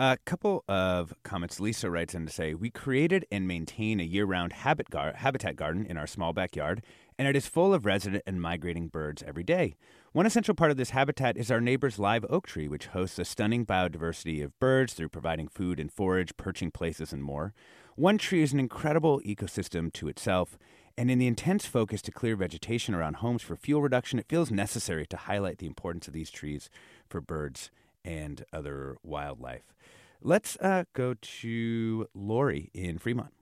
[0.00, 1.58] A couple of comments.
[1.58, 5.56] Lisa writes in to say, We created and maintain a year round habit gar- habitat
[5.56, 6.84] garden in our small backyard,
[7.18, 9.74] and it is full of resident and migrating birds every day.
[10.12, 13.24] One essential part of this habitat is our neighbor's live oak tree, which hosts a
[13.24, 17.52] stunning biodiversity of birds through providing food and forage, perching places, and more.
[17.96, 20.56] One tree is an incredible ecosystem to itself,
[20.96, 24.52] and in the intense focus to clear vegetation around homes for fuel reduction, it feels
[24.52, 26.70] necessary to highlight the importance of these trees
[27.08, 27.72] for birds
[28.08, 29.74] and other wildlife.
[30.22, 33.32] Let's uh, go to Lori in Fremont.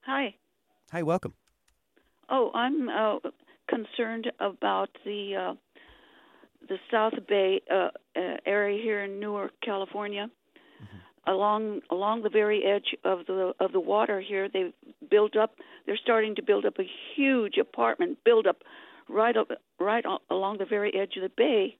[0.00, 0.34] Hi.
[0.90, 1.34] Hi, welcome.
[2.30, 3.18] Oh, I'm uh,
[3.68, 5.54] concerned about the uh,
[6.68, 10.28] the South Bay uh, uh area here in Newark, California.
[10.82, 11.30] Mm-hmm.
[11.30, 14.72] Along along the very edge of the of the water here, they've
[15.10, 15.56] built up.
[15.84, 18.62] They're starting to build up a huge apartment build up
[19.08, 21.76] right up right along the very edge of the bay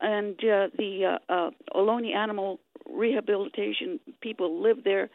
[0.00, 5.10] and uh, the uh, uh, Ohlone Animal Rehabilitation people live there,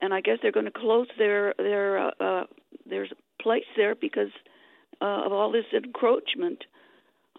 [0.00, 2.44] and I guess they're going to close their their uh, uh,
[2.88, 3.06] their
[3.40, 4.30] place there because
[5.00, 6.64] uh, of all this encroachment.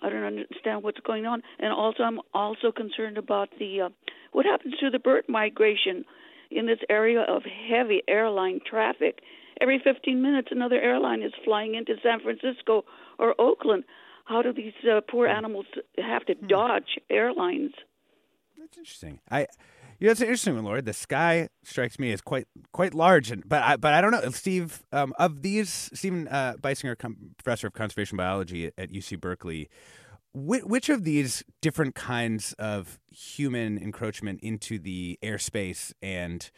[0.02, 3.90] I don't understand what's going on, and also I'm also concerned about the uh,
[4.34, 6.04] what happens to the bird migration
[6.52, 9.20] in this area of heavy airline traffic.
[9.62, 12.84] Every 15 minutes, another airline is flying into San Francisco
[13.18, 13.86] or Oakland.
[14.26, 15.36] How do these uh, poor hmm.
[15.36, 15.66] animals
[15.98, 16.48] have to hmm.
[16.48, 17.72] dodge airlines?
[18.58, 19.20] That's interesting.
[19.32, 19.48] I.
[19.98, 20.84] Yeah, that's interesting one, Lord.
[20.84, 24.30] The sky strikes me as quite quite large, and but I but I don't know,
[24.32, 24.84] Steve.
[24.92, 26.98] Um, of these, Stephen uh, Beissinger,
[27.38, 29.70] professor of conservation biology at, at UC Berkeley,
[30.34, 36.52] which, which, of these different kinds of human encroachment into the airspace and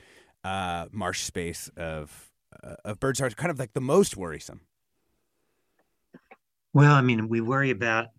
[0.43, 2.32] uh, marsh space of
[2.63, 4.62] uh, of birds are kind of like the most worrisome?
[6.78, 8.10] Well, I mean, we worry about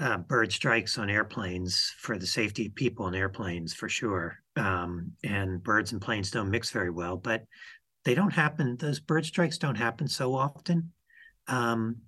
[0.00, 4.36] uh, bird strikes on airplanes for the safety of people in airplanes for sure.
[4.56, 7.44] Um, and birds and planes don't mix very well, but
[8.04, 8.76] they don't happen.
[8.76, 10.90] Those bird strikes don't happen so often.
[11.46, 11.98] Um,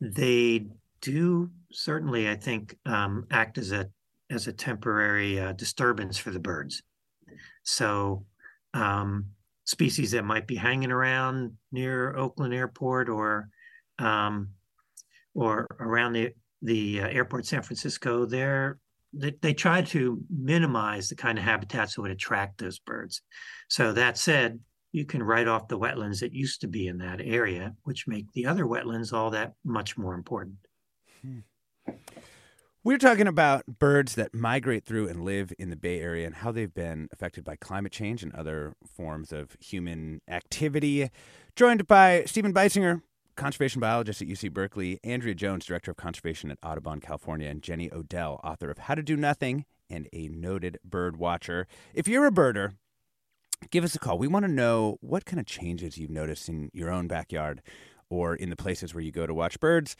[0.00, 0.66] they
[1.00, 3.88] do certainly, I think, um, act as a
[4.30, 6.82] as a temporary uh, disturbance for the birds.
[7.62, 8.26] So,
[8.74, 9.26] um,
[9.64, 13.48] species that might be hanging around near Oakland Airport or
[14.00, 14.48] um,
[15.36, 21.38] or around the the uh, airport San Francisco, they, they try to minimize the kind
[21.38, 23.20] of habitats that would attract those birds.
[23.68, 24.58] So that said,
[24.90, 28.32] you can write off the wetlands that used to be in that area, which make
[28.32, 30.56] the other wetlands all that much more important.
[31.20, 31.40] Hmm.
[32.82, 36.52] We're talking about birds that migrate through and live in the Bay Area and how
[36.52, 41.10] they've been affected by climate change and other forms of human activity.
[41.56, 43.02] Joined by Stephen Beissinger,
[43.36, 47.92] conservation biologist at UC Berkeley, Andrea Jones, director of conservation at Audubon, California, and Jenny
[47.92, 51.66] Odell, author of How to Do Nothing and a noted bird watcher.
[51.94, 52.74] If you're a birder,
[53.70, 54.18] give us a call.
[54.18, 57.62] We want to know what kind of changes you've noticed in your own backyard
[58.10, 59.96] or in the places where you go to watch birds,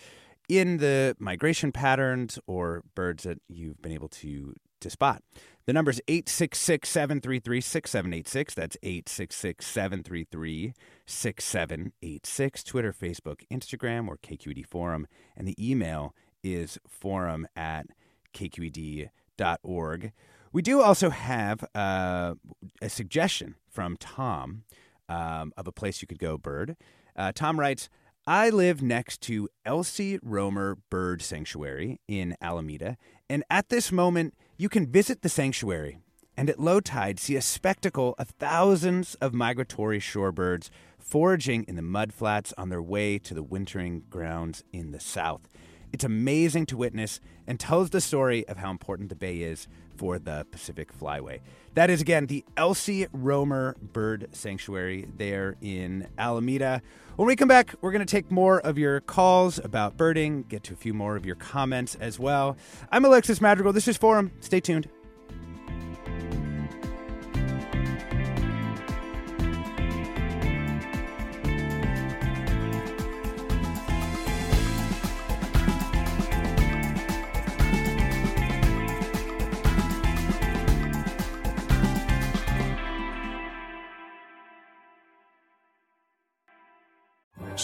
[0.49, 5.23] in the migration patterns or birds that you've been able to to spot.
[5.67, 8.55] The number is 866 733 6786.
[8.55, 10.75] That's 866 733
[11.07, 12.65] 6786.
[12.65, 15.09] Twitter, Facebook, Instagram, or KQED Forum.
[15.37, 17.87] And the email is forum at
[18.33, 20.13] kqed.org.
[20.53, 22.35] We do also have uh,
[22.81, 24.63] a suggestion from Tom
[25.09, 26.77] um, of a place you could go bird.
[27.17, 27.89] Uh, Tom writes,
[28.27, 32.97] I live next to Elsie Roemer Bird Sanctuary in Alameda,
[33.29, 35.99] and at this moment, you can visit the sanctuary
[36.37, 41.83] and at low tide see a spectacle of thousands of migratory shorebirds foraging in the
[41.83, 45.49] mudflats on their way to the wintering grounds in the south.
[45.93, 50.19] It's amazing to witness and tells the story of how important the bay is for
[50.19, 51.41] the Pacific Flyway.
[51.75, 56.83] That is, again, the Elsie Roemer Bird Sanctuary there in Alameda.
[57.17, 60.63] When we come back, we're going to take more of your calls about birding, get
[60.65, 62.57] to a few more of your comments as well.
[62.91, 63.73] I'm Alexis Madrigal.
[63.73, 64.33] This is Forum.
[64.41, 64.89] Stay tuned.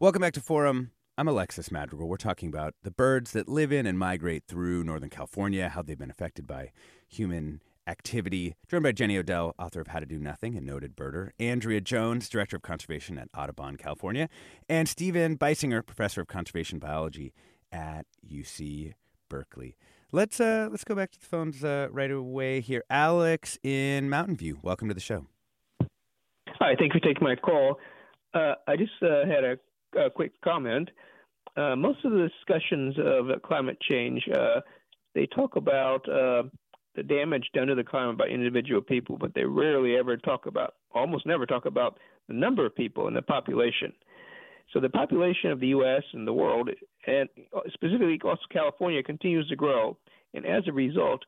[0.00, 0.92] Welcome back to Forum.
[1.16, 2.08] I'm Alexis Madrigal.
[2.08, 5.98] We're talking about the birds that live in and migrate through Northern California, how they've
[5.98, 6.70] been affected by
[7.08, 8.54] human activity.
[8.68, 12.28] Joined by Jenny Odell, author of How to Do Nothing and noted birder, Andrea Jones,
[12.28, 14.28] director of conservation at Audubon, California,
[14.68, 17.34] and Stephen Beissinger, professor of conservation biology
[17.72, 18.94] at UC
[19.28, 19.76] Berkeley.
[20.12, 22.84] Let's uh, let's go back to the phones uh, right away here.
[22.88, 25.26] Alex in Mountain View, welcome to the show.
[25.80, 27.80] Hi, thank you for taking my call.
[28.32, 29.56] Uh, I just uh, had a
[29.96, 30.90] a quick comment.
[31.56, 34.60] Uh, most of the discussions of climate change, uh,
[35.14, 36.44] they talk about uh,
[36.94, 40.74] the damage done to the climate by individual people, but they rarely ever talk about,
[40.92, 43.92] almost never talk about the number of people in the population.
[44.72, 46.02] So the population of the U.S.
[46.12, 46.68] and the world,
[47.06, 47.28] and
[47.72, 49.96] specifically also California, continues to grow,
[50.34, 51.22] and as a result,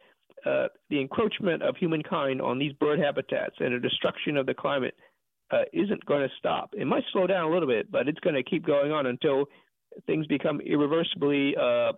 [0.45, 4.95] uh, the encroachment of humankind on these bird habitats and the destruction of the climate
[5.51, 6.75] uh, isn't going to stop.
[6.77, 9.47] It might slow down a little bit, but it's going to keep going on until
[10.07, 11.93] things become irreversibly, uh,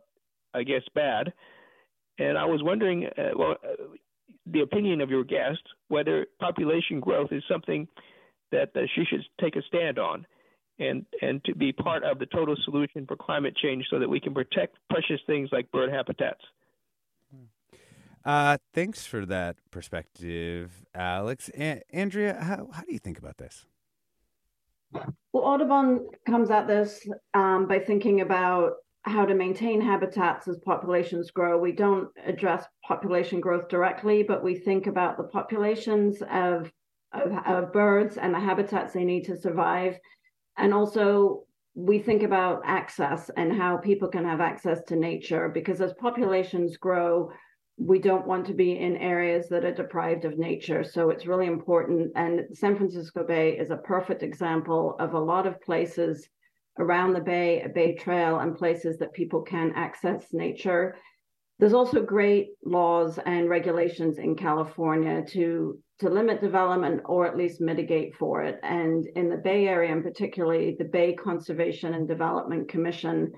[0.54, 1.32] I guess, bad.
[2.18, 3.84] And I was wondering, uh, well, uh,
[4.46, 7.86] the opinion of your guest, whether population growth is something
[8.50, 10.26] that she should take a stand on,
[10.78, 14.20] and and to be part of the total solution for climate change, so that we
[14.20, 16.42] can protect precious things like bird habitats.
[18.24, 21.50] Uh, thanks for that perspective, Alex.
[21.58, 23.66] A- Andrea, how, how do you think about this?
[24.92, 31.30] Well, Audubon comes at this um, by thinking about how to maintain habitats as populations
[31.30, 31.58] grow.
[31.58, 36.70] We don't address population growth directly, but we think about the populations of,
[37.12, 39.98] of, of birds and the habitats they need to survive.
[40.56, 41.44] And also,
[41.74, 46.76] we think about access and how people can have access to nature because as populations
[46.76, 47.32] grow,
[47.78, 50.84] we don't want to be in areas that are deprived of nature.
[50.84, 52.12] So it's really important.
[52.14, 56.28] And San Francisco Bay is a perfect example of a lot of places
[56.78, 60.96] around the bay, a bay trail, and places that people can access nature.
[61.58, 67.60] There's also great laws and regulations in California to to limit development or at least
[67.60, 68.58] mitigate for it.
[68.64, 73.30] And in the Bay Area, and particularly the Bay Conservation and Development Commission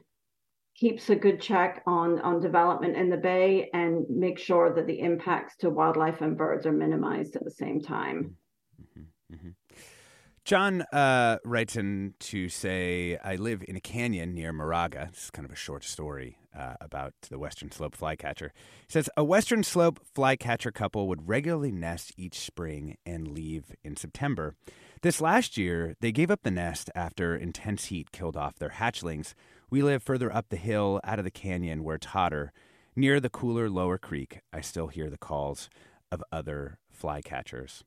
[0.75, 5.01] keeps a good check on on development in the bay and make sure that the
[5.01, 8.37] impacts to wildlife and birds are minimized at the same time.
[8.81, 9.51] Mm-hmm, mm-hmm.
[10.45, 15.09] John uh, writes in to say, I live in a canyon near Moraga.
[15.14, 18.53] Is kind of a short story uh, about the Western Slope flycatcher.
[18.87, 23.97] He says, A Western Slope flycatcher couple would regularly nest each spring and leave in
[23.97, 24.55] September.
[25.01, 29.33] This last year, they gave up the nest after intense heat killed off their hatchlings,
[29.75, 32.53] we live further up the hill out of the canyon where Totter,
[32.95, 35.68] near the cooler lower creek, I still hear the calls
[36.12, 37.83] of other flycatchers.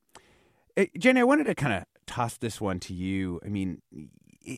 [0.75, 3.39] Uh, Jenny, I wanted to kind of toss this one to you.
[3.41, 3.81] I mean,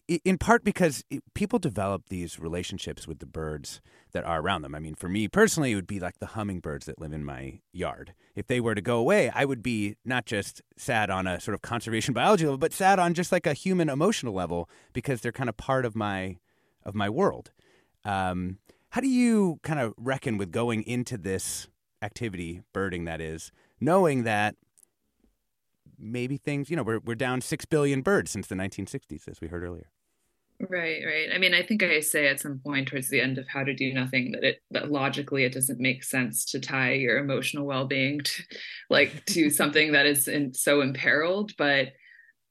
[0.07, 1.03] in part because
[1.35, 3.79] people develop these relationships with the birds
[4.11, 4.73] that are around them.
[4.73, 7.59] I mean, for me personally, it would be like the hummingbirds that live in my
[7.71, 8.15] yard.
[8.33, 11.53] If they were to go away, I would be not just sad on a sort
[11.53, 15.31] of conservation biology level, but sad on just like a human emotional level because they're
[15.31, 16.37] kind of part of my
[16.89, 17.51] of my world.
[18.03, 18.57] Um,
[18.89, 21.67] how do you kind of reckon with going into this
[22.01, 24.55] activity, birding that is, knowing that
[25.97, 29.47] maybe things, you know, we're, we're down 6 billion birds since the 1960s, as we
[29.47, 29.89] heard earlier?
[30.59, 31.29] Right, right.
[31.33, 33.73] I mean, I think I say at some point towards the end of How to
[33.73, 38.19] Do Nothing that it that logically it doesn't make sense to tie your emotional well-being
[38.19, 38.43] to
[38.89, 41.93] like to something that is in, so imperiled, but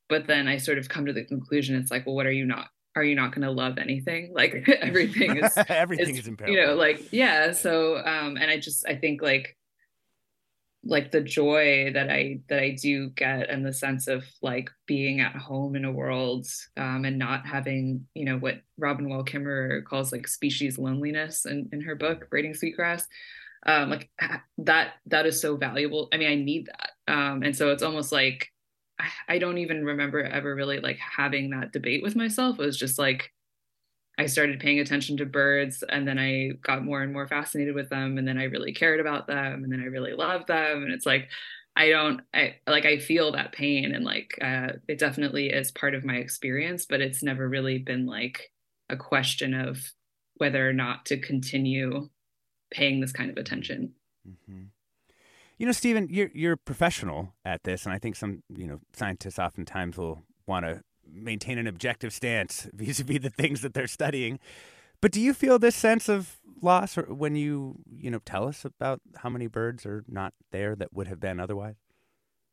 [0.09, 2.47] but then I sort of come to the conclusion it's like, well, what are you
[2.47, 2.69] not
[2.99, 4.33] are you not going to love anything?
[4.35, 8.87] Like everything is everything is, is you know like yeah so um and i just
[8.89, 9.57] i think like
[10.85, 15.21] like the joy that i that i do get and the sense of like being
[15.21, 16.47] at home in a world
[16.77, 21.69] um and not having you know what robin wall kimmerer calls like species loneliness in,
[21.73, 23.07] in her book braiding sweetgrass
[23.67, 24.09] um like
[24.59, 26.09] that that is so valuable.
[26.13, 27.13] I mean i need that.
[27.13, 28.51] Um and so it's almost like
[29.29, 32.59] I don't even remember ever really like having that debate with myself.
[32.59, 33.33] It was just like,
[34.19, 37.89] I started paying attention to birds and then I got more and more fascinated with
[37.89, 40.93] them and then I really cared about them and then I really loved them and
[40.93, 41.29] it's like
[41.77, 45.95] I don't I like I feel that pain and like uh, it definitely is part
[45.95, 48.51] of my experience but it's never really been like
[48.91, 49.79] a question of
[50.39, 52.09] whether or not to continue
[52.73, 53.93] paying this kind of attention.
[54.29, 54.65] Mm-hmm.
[55.59, 58.81] You know, Stephen, you're you're a professional at this, and I think some you know
[58.93, 64.39] scientists oftentimes will want to maintain an objective stance vis-a-vis the things that they're studying.
[65.01, 69.01] But do you feel this sense of loss when you you know tell us about
[69.17, 71.77] how many birds are not there that would have been otherwise?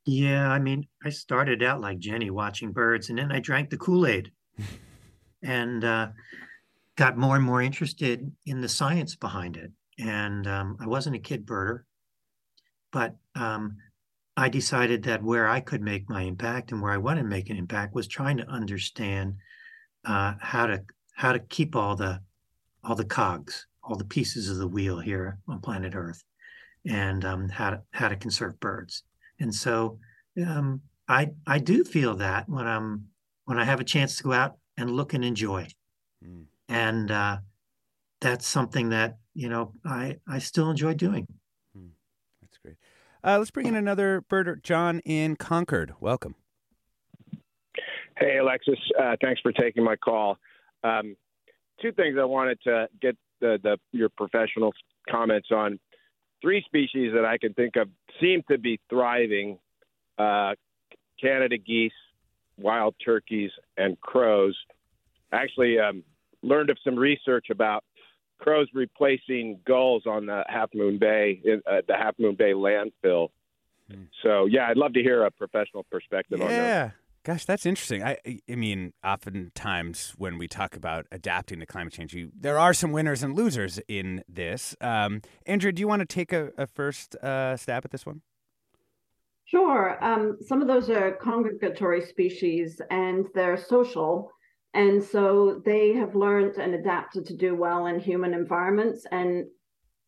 [0.06, 3.78] Yeah, I mean, I started out like Jenny watching birds, and then I drank the
[3.78, 4.32] Kool Aid,
[5.44, 6.10] and uh,
[6.96, 9.72] got more and more interested in the science behind it.
[9.98, 11.84] And um, I wasn't a kid birder,
[12.96, 13.76] but um,
[14.38, 17.50] I decided that where I could make my impact and where I wanted to make
[17.50, 19.36] an impact was trying to understand
[20.06, 20.82] uh, how to
[21.14, 22.22] how to keep all the
[22.86, 26.24] all the cogs, all the pieces of the wheel here on planet Earth,
[26.88, 29.04] and um, how to how to conserve birds.
[29.42, 30.00] And so
[30.48, 30.80] um,
[31.10, 33.08] I I do feel that when I'm
[33.44, 35.68] when I have a chance to go out and look and enjoy,
[36.26, 36.46] mm.
[36.70, 37.40] and uh,
[38.22, 41.28] that's something that you know I I still enjoy doing.
[43.26, 45.96] Uh, let's bring in another birder, John in Concord.
[46.00, 46.36] Welcome.
[48.18, 48.78] Hey, Alexis.
[48.98, 50.38] Uh, thanks for taking my call.
[50.84, 51.18] Um,
[51.82, 54.74] two things I wanted to get the, the, your professional
[55.10, 55.80] comments on.
[56.42, 57.90] Three species that I can think of
[58.22, 59.58] seem to be thriving:
[60.20, 60.54] uh,
[61.20, 61.92] Canada geese,
[62.58, 64.56] wild turkeys, and crows.
[65.32, 66.04] Actually, um,
[66.44, 67.84] learned of some research about
[68.46, 73.30] crows replacing gulls on the Half Moon Bay, uh, the Half Moon Bay landfill.
[73.90, 74.04] Hmm.
[74.22, 76.46] So yeah, I'd love to hear a professional perspective yeah.
[76.46, 76.58] on that.
[76.58, 76.90] Yeah.
[77.24, 78.04] Gosh, that's interesting.
[78.04, 78.18] I,
[78.48, 82.92] I mean, oftentimes when we talk about adapting to climate change, you, there are some
[82.92, 84.76] winners and losers in this.
[84.80, 88.22] Um, Andrea, do you want to take a, a first uh, stab at this one?
[89.46, 89.98] Sure.
[90.04, 94.32] Um, some of those are congregatory species and they're social.
[94.76, 99.06] And so they have learned and adapted to do well in human environments.
[99.10, 99.46] And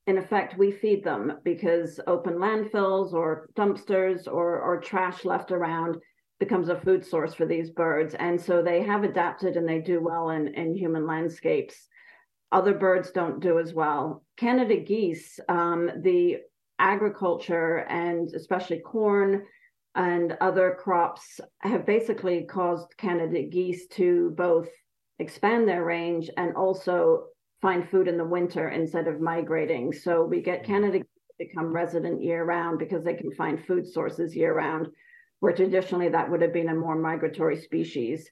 [0.07, 5.95] in effect, we feed them because open landfills or dumpsters or, or trash left around
[6.39, 8.13] becomes a food source for these birds.
[8.15, 11.87] And so they have adapted and they do well in, in human landscapes.
[12.51, 14.25] Other birds don't do as well.
[14.35, 16.39] Canada geese, um, the
[16.77, 19.45] agriculture and especially corn
[19.97, 24.69] and other crops have basically caused Canada geese to both
[25.17, 27.25] expand their range and also
[27.63, 29.91] find food in the winter instead of migrating.
[29.91, 30.71] So we get mm-hmm.
[30.71, 30.99] Canada
[31.39, 34.87] become resident year round because they can find food sources year round,
[35.39, 38.29] where traditionally that would have been a more migratory species.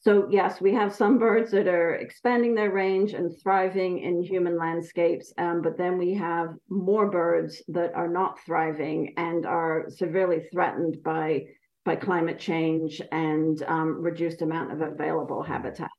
[0.00, 4.56] So yes, we have some birds that are expanding their range and thriving in human
[4.56, 10.48] landscapes, um, but then we have more birds that are not thriving and are severely
[10.50, 11.44] threatened by
[11.84, 15.90] by climate change and um, reduced amount of available habitat.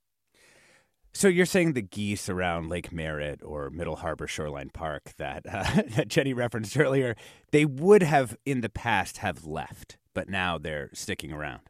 [1.14, 5.82] So you're saying the geese around Lake Merritt or Middle Harbor Shoreline Park that uh,
[5.95, 7.16] that Jenny referenced earlier,
[7.52, 11.62] they would have in the past have left, but now they're sticking around.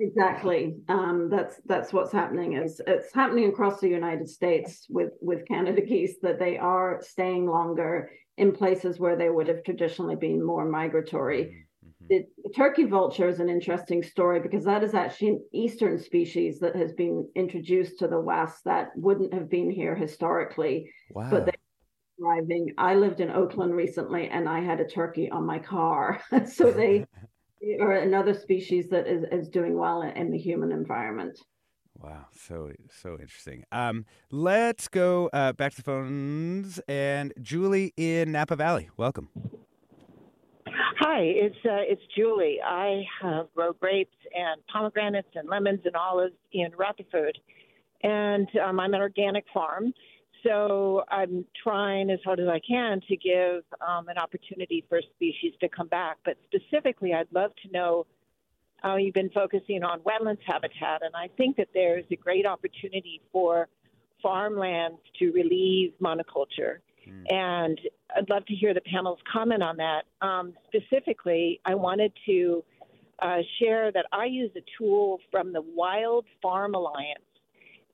[0.00, 0.76] Exactly.
[0.88, 2.52] Um, that's that's what's happening.
[2.52, 7.46] Is it's happening across the United States with with Canada geese that they are staying
[7.46, 11.66] longer in places where they would have traditionally been more migratory.
[11.84, 12.06] Mm-hmm.
[12.08, 16.60] The, the, turkey vulture is an interesting story because that is actually an eastern species
[16.60, 20.92] that has been introduced to the west that wouldn't have been here historically.
[21.10, 21.28] Wow.
[21.30, 21.52] But they
[22.20, 22.74] thriving.
[22.78, 26.20] I lived in Oakland recently and I had a turkey on my car.
[26.46, 27.06] so they
[27.80, 31.38] or another species that is, is doing well in the human environment.
[32.00, 33.64] Wow, so so interesting.
[33.72, 38.88] Um, let's go uh, back to the phones and Julie in Napa Valley.
[38.96, 39.30] Welcome.
[41.00, 42.58] Hi, it's uh, it's Julie.
[42.64, 47.36] I uh, grow grapes and pomegranates and lemons and olives in Rutherford,
[48.04, 49.92] and um, I'm an organic farm.
[50.44, 55.52] So I'm trying as hard as I can to give um, an opportunity for species
[55.60, 56.18] to come back.
[56.24, 58.06] But specifically, I'd love to know
[58.82, 61.02] how you've been focusing on wetlands habitat.
[61.02, 63.68] And I think that there's a great opportunity for
[64.22, 66.78] farmlands to relieve monoculture.
[67.08, 67.32] Mm.
[67.32, 67.80] And
[68.16, 70.02] I'd love to hear the panel's comment on that.
[70.20, 72.64] Um, specifically, I wanted to
[73.20, 77.22] uh, share that I use a tool from the Wild Farm Alliance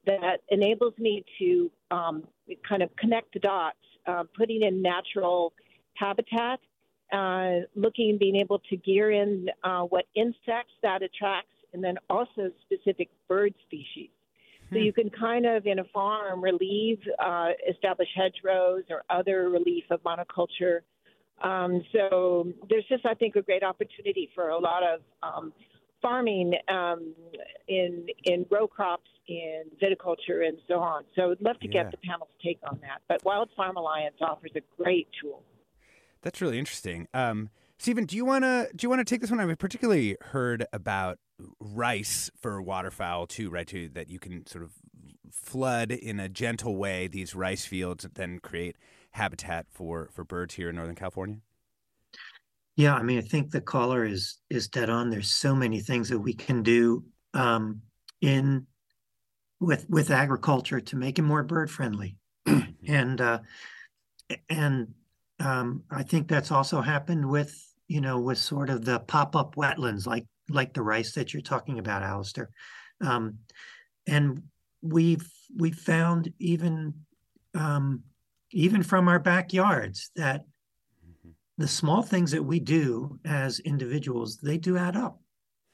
[0.07, 2.25] that enables me to um,
[2.69, 3.77] kind of connect the dots,
[4.07, 5.53] uh, putting in natural
[5.95, 6.61] habitat,
[7.13, 12.51] uh, looking, being able to gear in uh, what insects that attracts, and then also
[12.63, 14.11] specific bird species.
[14.73, 19.85] So you can kind of, in a farm, relieve uh, established hedgerows or other relief
[19.91, 20.81] of monoculture.
[21.43, 25.53] Um, so there's just, I think, a great opportunity for a lot of um,
[26.05, 27.15] farming um,
[27.67, 31.05] in in row crops, in viticulture, and so on.
[31.17, 31.85] So I'd love to Yeah.
[31.85, 33.01] get the panel's take on that.
[33.09, 35.43] But Wild Farm Alliance offers a great tool.
[36.21, 37.09] That's really interesting.
[37.15, 37.49] Um,
[37.79, 39.41] Stephen, do you want to do you want to take this one?
[39.41, 41.19] I've particularly heard about
[41.59, 43.67] rice for waterfowl too, right?
[43.67, 44.73] Too that you can sort of
[45.33, 48.77] flood in a gentle way these rice fields and then create
[49.13, 51.39] habitat for for birds here in Northern California.
[52.77, 55.11] Yeah, I mean, I think the caller is is dead on.
[55.11, 57.83] There's so many things that we can do um,
[58.21, 58.67] in
[59.61, 62.17] with with agriculture to make it more bird friendly,
[62.87, 63.39] and uh,
[64.49, 64.89] and
[65.39, 67.55] um, I think that's also happened with
[67.87, 71.43] you know with sort of the pop up wetlands like like the rice that you're
[71.43, 72.51] talking about, Alistair,
[73.01, 73.39] um,
[74.09, 74.43] and
[74.83, 76.95] we've we've found even
[77.55, 78.03] um,
[78.51, 80.45] even from our backyards that
[81.59, 85.21] the small things that we do as individuals they do add up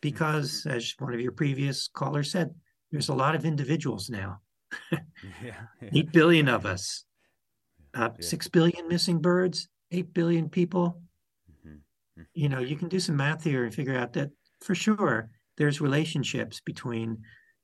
[0.00, 2.54] because as one of your previous callers said
[2.90, 4.40] there's a lot of individuals now.
[5.44, 5.66] Yeah.
[5.92, 7.04] 8 billion of us.
[7.92, 11.02] Uh, 6 billion missing birds 8 billion people.
[12.34, 15.80] You know you can do some math here and figure out that for sure there's
[15.80, 17.18] relationships between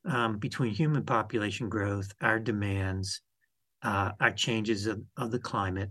[0.04, 3.20] um, between human population growth our demands
[3.82, 5.90] uh, our changes of, of the climate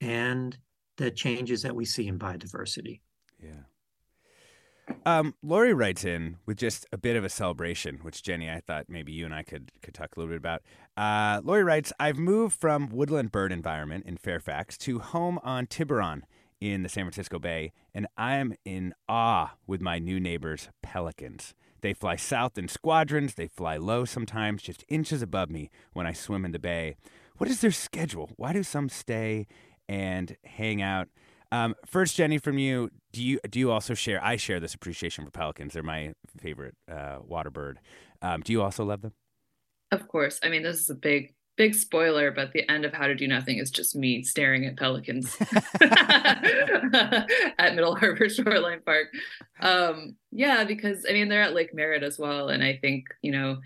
[0.00, 0.56] and
[0.96, 3.00] the changes that we see in biodiversity
[3.42, 3.64] Yeah.
[5.06, 8.86] Um, Lori writes in with just a bit of a celebration, which Jenny, I thought
[8.88, 10.62] maybe you and I could could talk a little bit about.
[10.96, 16.24] Uh, Lori writes, "I've moved from woodland bird environment in Fairfax to home on Tiburon
[16.60, 21.54] in the San Francisco Bay, and I am in awe with my new neighbors, pelicans.
[21.80, 23.34] They fly south in squadrons.
[23.34, 26.96] They fly low sometimes, just inches above me when I swim in the bay.
[27.36, 28.30] What is their schedule?
[28.36, 29.46] Why do some stay
[29.88, 31.08] and hang out?"
[31.52, 34.22] Um, first, Jenny, from you, do you do you also share?
[34.24, 35.72] I share this appreciation for pelicans.
[35.72, 37.78] They're my favorite uh, water bird.
[38.22, 39.12] Um, do you also love them?
[39.92, 40.40] Of course.
[40.42, 43.28] I mean, this is a big, big spoiler, but the end of How to Do
[43.28, 45.36] Nothing is just me staring at pelicans
[45.80, 49.08] at Middle Harbor Shoreline Park.
[49.60, 52.48] Um, yeah, because I mean, they're at Lake Merritt as well.
[52.48, 53.58] And I think, you know,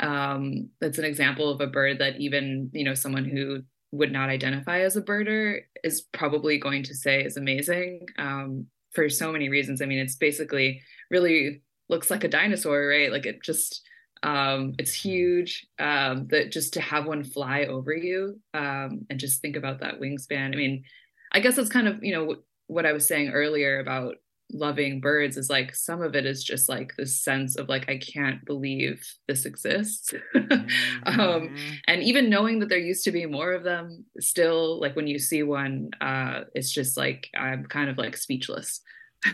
[0.00, 3.62] um, that's an example of a bird that even, you know, someone who
[3.92, 9.08] would not identify as a birder is probably going to say is amazing um, for
[9.08, 9.82] so many reasons.
[9.82, 13.10] I mean, it's basically really looks like a dinosaur, right?
[13.10, 13.82] Like it just
[14.22, 15.66] um, it's huge.
[15.78, 20.00] Um, that just to have one fly over you um, and just think about that
[20.00, 20.52] wingspan.
[20.52, 20.84] I mean,
[21.32, 24.16] I guess that's kind of you know what, what I was saying earlier about
[24.52, 27.98] loving birds is like some of it is just like this sense of like I
[27.98, 30.12] can't believe this exists.
[31.06, 35.06] um, and even knowing that there used to be more of them, still like when
[35.06, 38.80] you see one, uh, it's just like I'm kind of like speechless.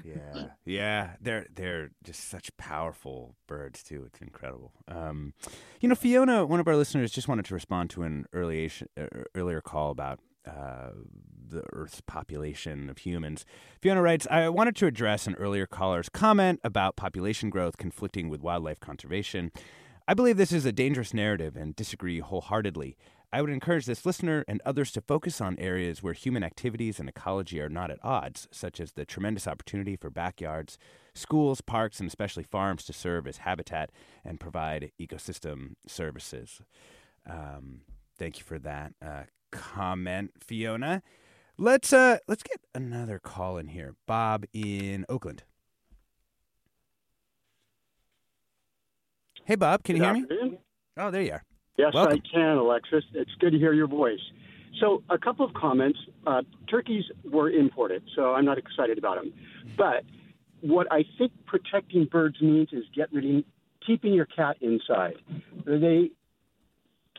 [0.04, 4.04] Yeah, yeah, they're they're just such powerful birds too.
[4.06, 4.72] It's incredible.
[4.88, 5.32] Um,
[5.80, 9.06] you know, Fiona, one of our listeners, just wanted to respond to an early uh,
[9.34, 10.90] earlier call about uh,
[11.48, 13.44] the Earth's population of humans.
[13.80, 18.42] Fiona writes, I wanted to address an earlier caller's comment about population growth conflicting with
[18.42, 19.52] wildlife conservation.
[20.08, 22.96] I believe this is a dangerous narrative and disagree wholeheartedly.
[23.32, 27.08] I would encourage this listener and others to focus on areas where human activities and
[27.08, 30.78] ecology are not at odds, such as the tremendous opportunity for backyards,
[31.12, 33.90] schools, parks, and especially farms to serve as habitat
[34.24, 36.60] and provide ecosystem services.
[37.28, 37.80] Um,
[38.16, 39.24] thank you for that uh,
[39.56, 41.02] comment, Fiona.
[41.58, 43.94] Let's uh, let's get another call in here.
[44.06, 45.42] Bob in Oakland.
[49.44, 50.58] Hey, Bob, can you hear me?
[50.96, 51.44] Oh, there you are.
[51.78, 52.20] Yes, Welcome.
[52.24, 53.04] I can, Alexis.
[53.14, 54.20] It's good to hear your voice.
[54.80, 55.98] So, a couple of comments.
[56.26, 59.32] Uh, turkeys were imported, so I'm not excited about them.
[59.76, 60.04] But
[60.62, 63.44] what I think protecting birds means is get rid of,
[63.86, 65.14] keeping your cat inside.
[65.64, 66.10] They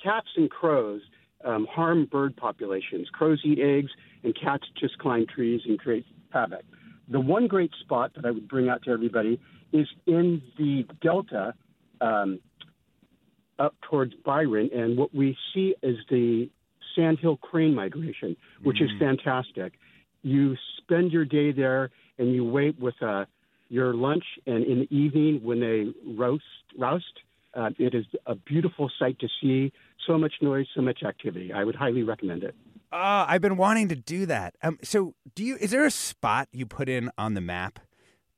[0.04, 1.02] cats and crows
[1.44, 3.08] um, harm bird populations.
[3.12, 3.92] Crows eat eggs,
[4.24, 6.64] and cats just climb trees and create havoc.
[7.10, 9.40] The one great spot that I would bring out to everybody
[9.72, 11.54] is in the delta.
[12.02, 12.40] Um,
[13.60, 16.48] up towards Byron, and what we see is the
[16.96, 19.74] sandhill crane migration, which is fantastic.
[20.22, 23.26] You spend your day there, and you wait with uh,
[23.70, 26.44] your lunch, and in the evening when they roast,
[26.78, 27.06] roust,
[27.54, 29.72] uh, it is a beautiful sight to see.
[30.06, 31.52] So much noise, so much activity.
[31.52, 32.56] I would highly recommend it.
[32.92, 34.56] Oh, I've been wanting to do that.
[34.64, 35.58] Um, so do you?
[35.58, 37.80] Is there a spot you put in on the map,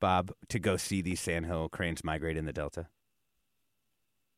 [0.00, 2.88] Bob, to go see these sandhill cranes migrate in the delta?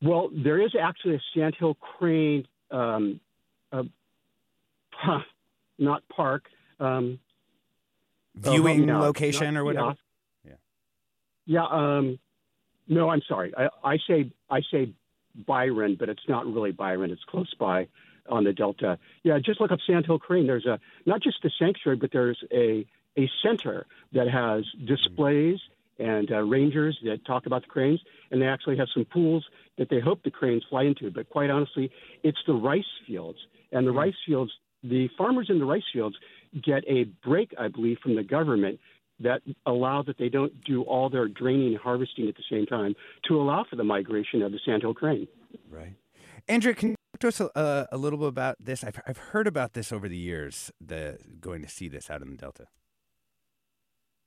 [0.03, 3.21] Well, there is actually a sandhill crane, um,
[3.71, 3.85] uh,
[5.79, 6.45] not park.
[6.81, 7.21] Um,
[8.35, 9.95] Viewing uh, location not- or whatever?
[10.45, 10.53] Yeah.
[11.47, 11.67] Yeah.
[11.67, 12.19] Um,
[12.89, 13.53] no, I'm sorry.
[13.57, 14.93] I, I say I say
[15.35, 17.11] Byron, but it's not really Byron.
[17.11, 17.89] It's close by
[18.29, 18.99] on the Delta.
[19.25, 20.47] Yeah, just look up Sandhill Crane.
[20.47, 22.87] There's a not just a sanctuary, but there's a
[23.17, 25.59] a center that has displays
[25.99, 28.01] and uh, rangers that talk about the cranes,
[28.31, 29.45] and they actually have some pools
[29.79, 31.11] that they hope the cranes fly into.
[31.11, 31.91] But quite honestly,
[32.23, 33.39] it's the rice fields,
[33.73, 36.17] and the rice fields, the farmers in the rice fields
[36.63, 38.81] get a break, I believe, from the government
[39.23, 42.95] that allow that they don't do all their draining and harvesting at the same time
[43.29, 45.29] to allow for the migration of the sandhill crane.
[45.71, 45.95] Right.
[46.49, 48.83] Andrea, can you talk to us a, uh, a little bit about this?
[48.85, 52.31] I've, I've heard about this over the years, the going to see this out in
[52.31, 52.67] the Delta.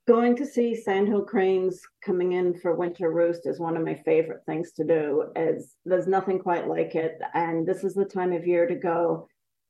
[0.08, 4.42] Going to see sandhill cranes coming in for winter roost is one of my favorite
[4.46, 5.32] things to do.
[5.34, 9.28] As there's nothing quite like it, and this is the time of year to go.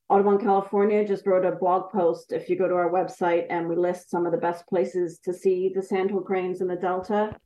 [0.09, 2.33] Audubon California just wrote a blog post.
[2.33, 5.35] If you go to our website, and we list some of the best places to
[5.35, 7.37] see the sandhill cranes in the Delta.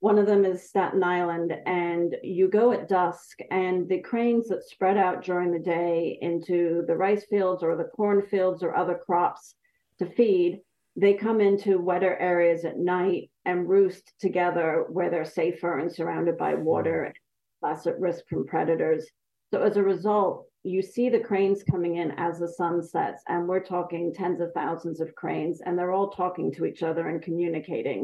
[0.00, 4.64] One of them is Staten Island, and you go at dusk, and the cranes that
[4.64, 9.54] spread out during the day into the rice fields or the cornfields or other crops
[9.98, 10.60] to feed
[10.96, 16.38] they come into wetter areas at night and roost together where they're safer and surrounded
[16.38, 17.12] by water,
[17.60, 19.06] less at risk from predators.
[19.52, 23.46] So as a result, you see the cranes coming in as the sun sets, and
[23.46, 27.22] we're talking tens of thousands of cranes, and they're all talking to each other and
[27.22, 28.02] communicating.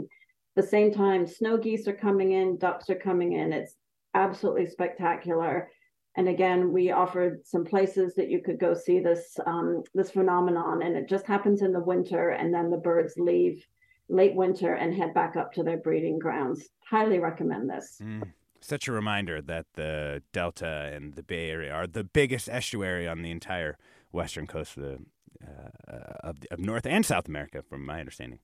[0.56, 3.52] At the same time, snow geese are coming in, ducks are coming in.
[3.52, 3.74] It's
[4.14, 5.70] absolutely spectacular.
[6.16, 10.82] And again, we offered some places that you could go see this um, this phenomenon,
[10.82, 13.66] and it just happens in the winter, and then the birds leave
[14.08, 16.68] late winter and head back up to their breeding grounds.
[16.88, 17.98] Highly recommend this.
[18.00, 18.22] Mm.
[18.62, 23.22] Such a reminder that the Delta and the Bay Area are the biggest estuary on
[23.22, 23.76] the entire
[24.12, 24.98] western coast of, the,
[25.44, 28.38] uh, of, of North and South America, from my understanding.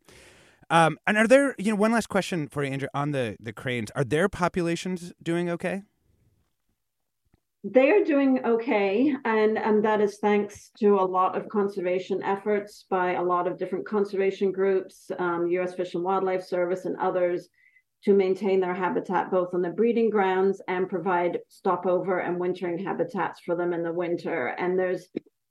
[0.70, 3.52] Um, and are there, you know, one last question for you, Andrew, on the, the
[3.52, 3.90] cranes.
[3.94, 5.84] Are their populations doing okay?
[7.62, 12.84] They are doing okay, and, and that is thanks to a lot of conservation efforts
[12.90, 15.74] by a lot of different conservation groups, um, U.S.
[15.74, 17.48] Fish and Wildlife Service, and others
[18.04, 23.40] to maintain their habitat both on the breeding grounds and provide stopover and wintering habitats
[23.40, 24.48] for them in the winter.
[24.58, 25.08] And there's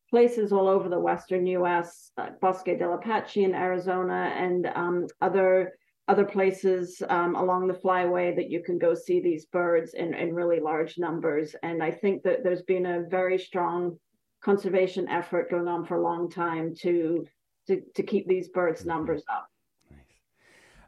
[0.10, 5.74] places all over the western U.S., like Bosque del Apache in Arizona, and um, other
[6.10, 10.34] other places um, along the flyway that you can go see these birds in, in
[10.34, 11.54] really large numbers.
[11.64, 14.00] And I think that there's been a very strong
[14.42, 17.26] conservation effort going on for a long time to
[17.68, 19.50] to, to keep these birds numbers up.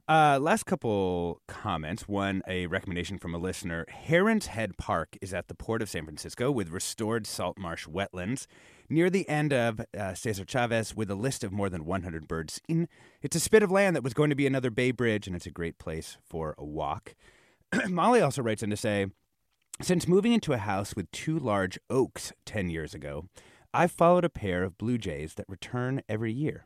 [0.09, 2.07] Uh, last couple comments.
[2.07, 3.85] One, a recommendation from a listener.
[3.89, 8.47] Heron's Head Park is at the port of San Francisco with restored salt marsh wetlands
[8.89, 12.59] near the end of uh, Cesar Chavez with a list of more than 100 birds.
[13.21, 15.45] It's a spit of land that was going to be another Bay Bridge, and it's
[15.45, 17.13] a great place for a walk.
[17.87, 19.05] Molly also writes in to say,
[19.79, 23.25] since moving into a house with two large oaks 10 years ago,
[23.75, 26.65] I've followed a pair of blue jays that return every year.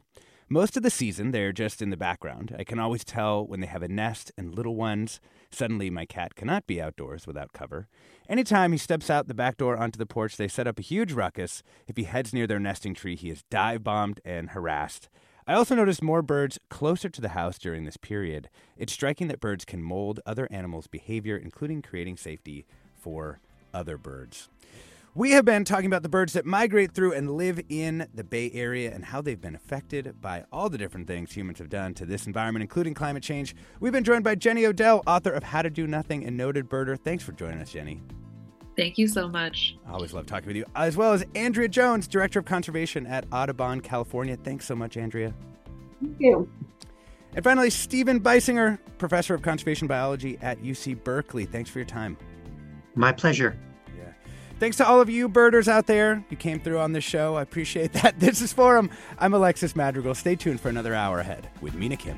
[0.50, 2.56] Most of the season, they're just in the background.
[2.58, 5.22] I can always tell when they have a nest and little ones.
[5.50, 7.88] Suddenly, my cat cannot be outdoors without cover.
[8.28, 11.14] Anytime he steps out the back door onto the porch, they set up a huge
[11.14, 11.64] ruckus.
[11.88, 15.08] If he heads near their nesting tree, he is dive bombed and harassed.
[15.48, 18.50] I also noticed more birds closer to the house during this period.
[18.78, 22.66] It's striking that birds can mold other animals' behavior, including creating safety
[22.96, 23.40] for
[23.74, 24.50] other birds.
[25.16, 28.50] We have been talking about the birds that migrate through and live in the Bay
[28.52, 32.06] Area and how they've been affected by all the different things humans have done to
[32.08, 33.56] this environment, including climate change.
[33.80, 36.98] We've been joined by Jenny Odell, author of How to Do Nothing and noted birder.
[37.00, 38.02] Thanks for joining us, Jenny.
[38.76, 39.78] Thank you so much.
[39.88, 43.26] I always love talking with you, as well as Andrea Jones, Director of Conservation at
[43.32, 44.36] Audubon, California.
[44.36, 45.32] Thanks so much, Andrea.
[46.02, 46.50] Thank you.
[47.36, 51.46] And finally, Stephen Beissinger, Professor of Conservation Biology at UC Berkeley.
[51.46, 52.18] Thanks for your time.
[52.96, 53.56] My pleasure.
[54.60, 56.24] Thanks to all of you birders out there.
[56.30, 57.36] You came through on this show.
[57.36, 58.20] I appreciate that.
[58.20, 58.90] This is Forum.
[59.20, 60.16] I'm Alexis Madrigal.
[60.16, 62.18] Stay tuned for another hour ahead with Mina Kim.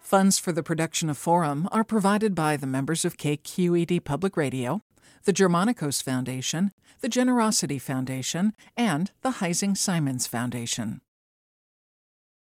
[0.00, 4.80] Funds for the production of Forum are provided by the members of KQED Public Radio,
[5.24, 11.02] the Germanacos Foundation, the Generosity Foundation, and the Heising Simons Foundation.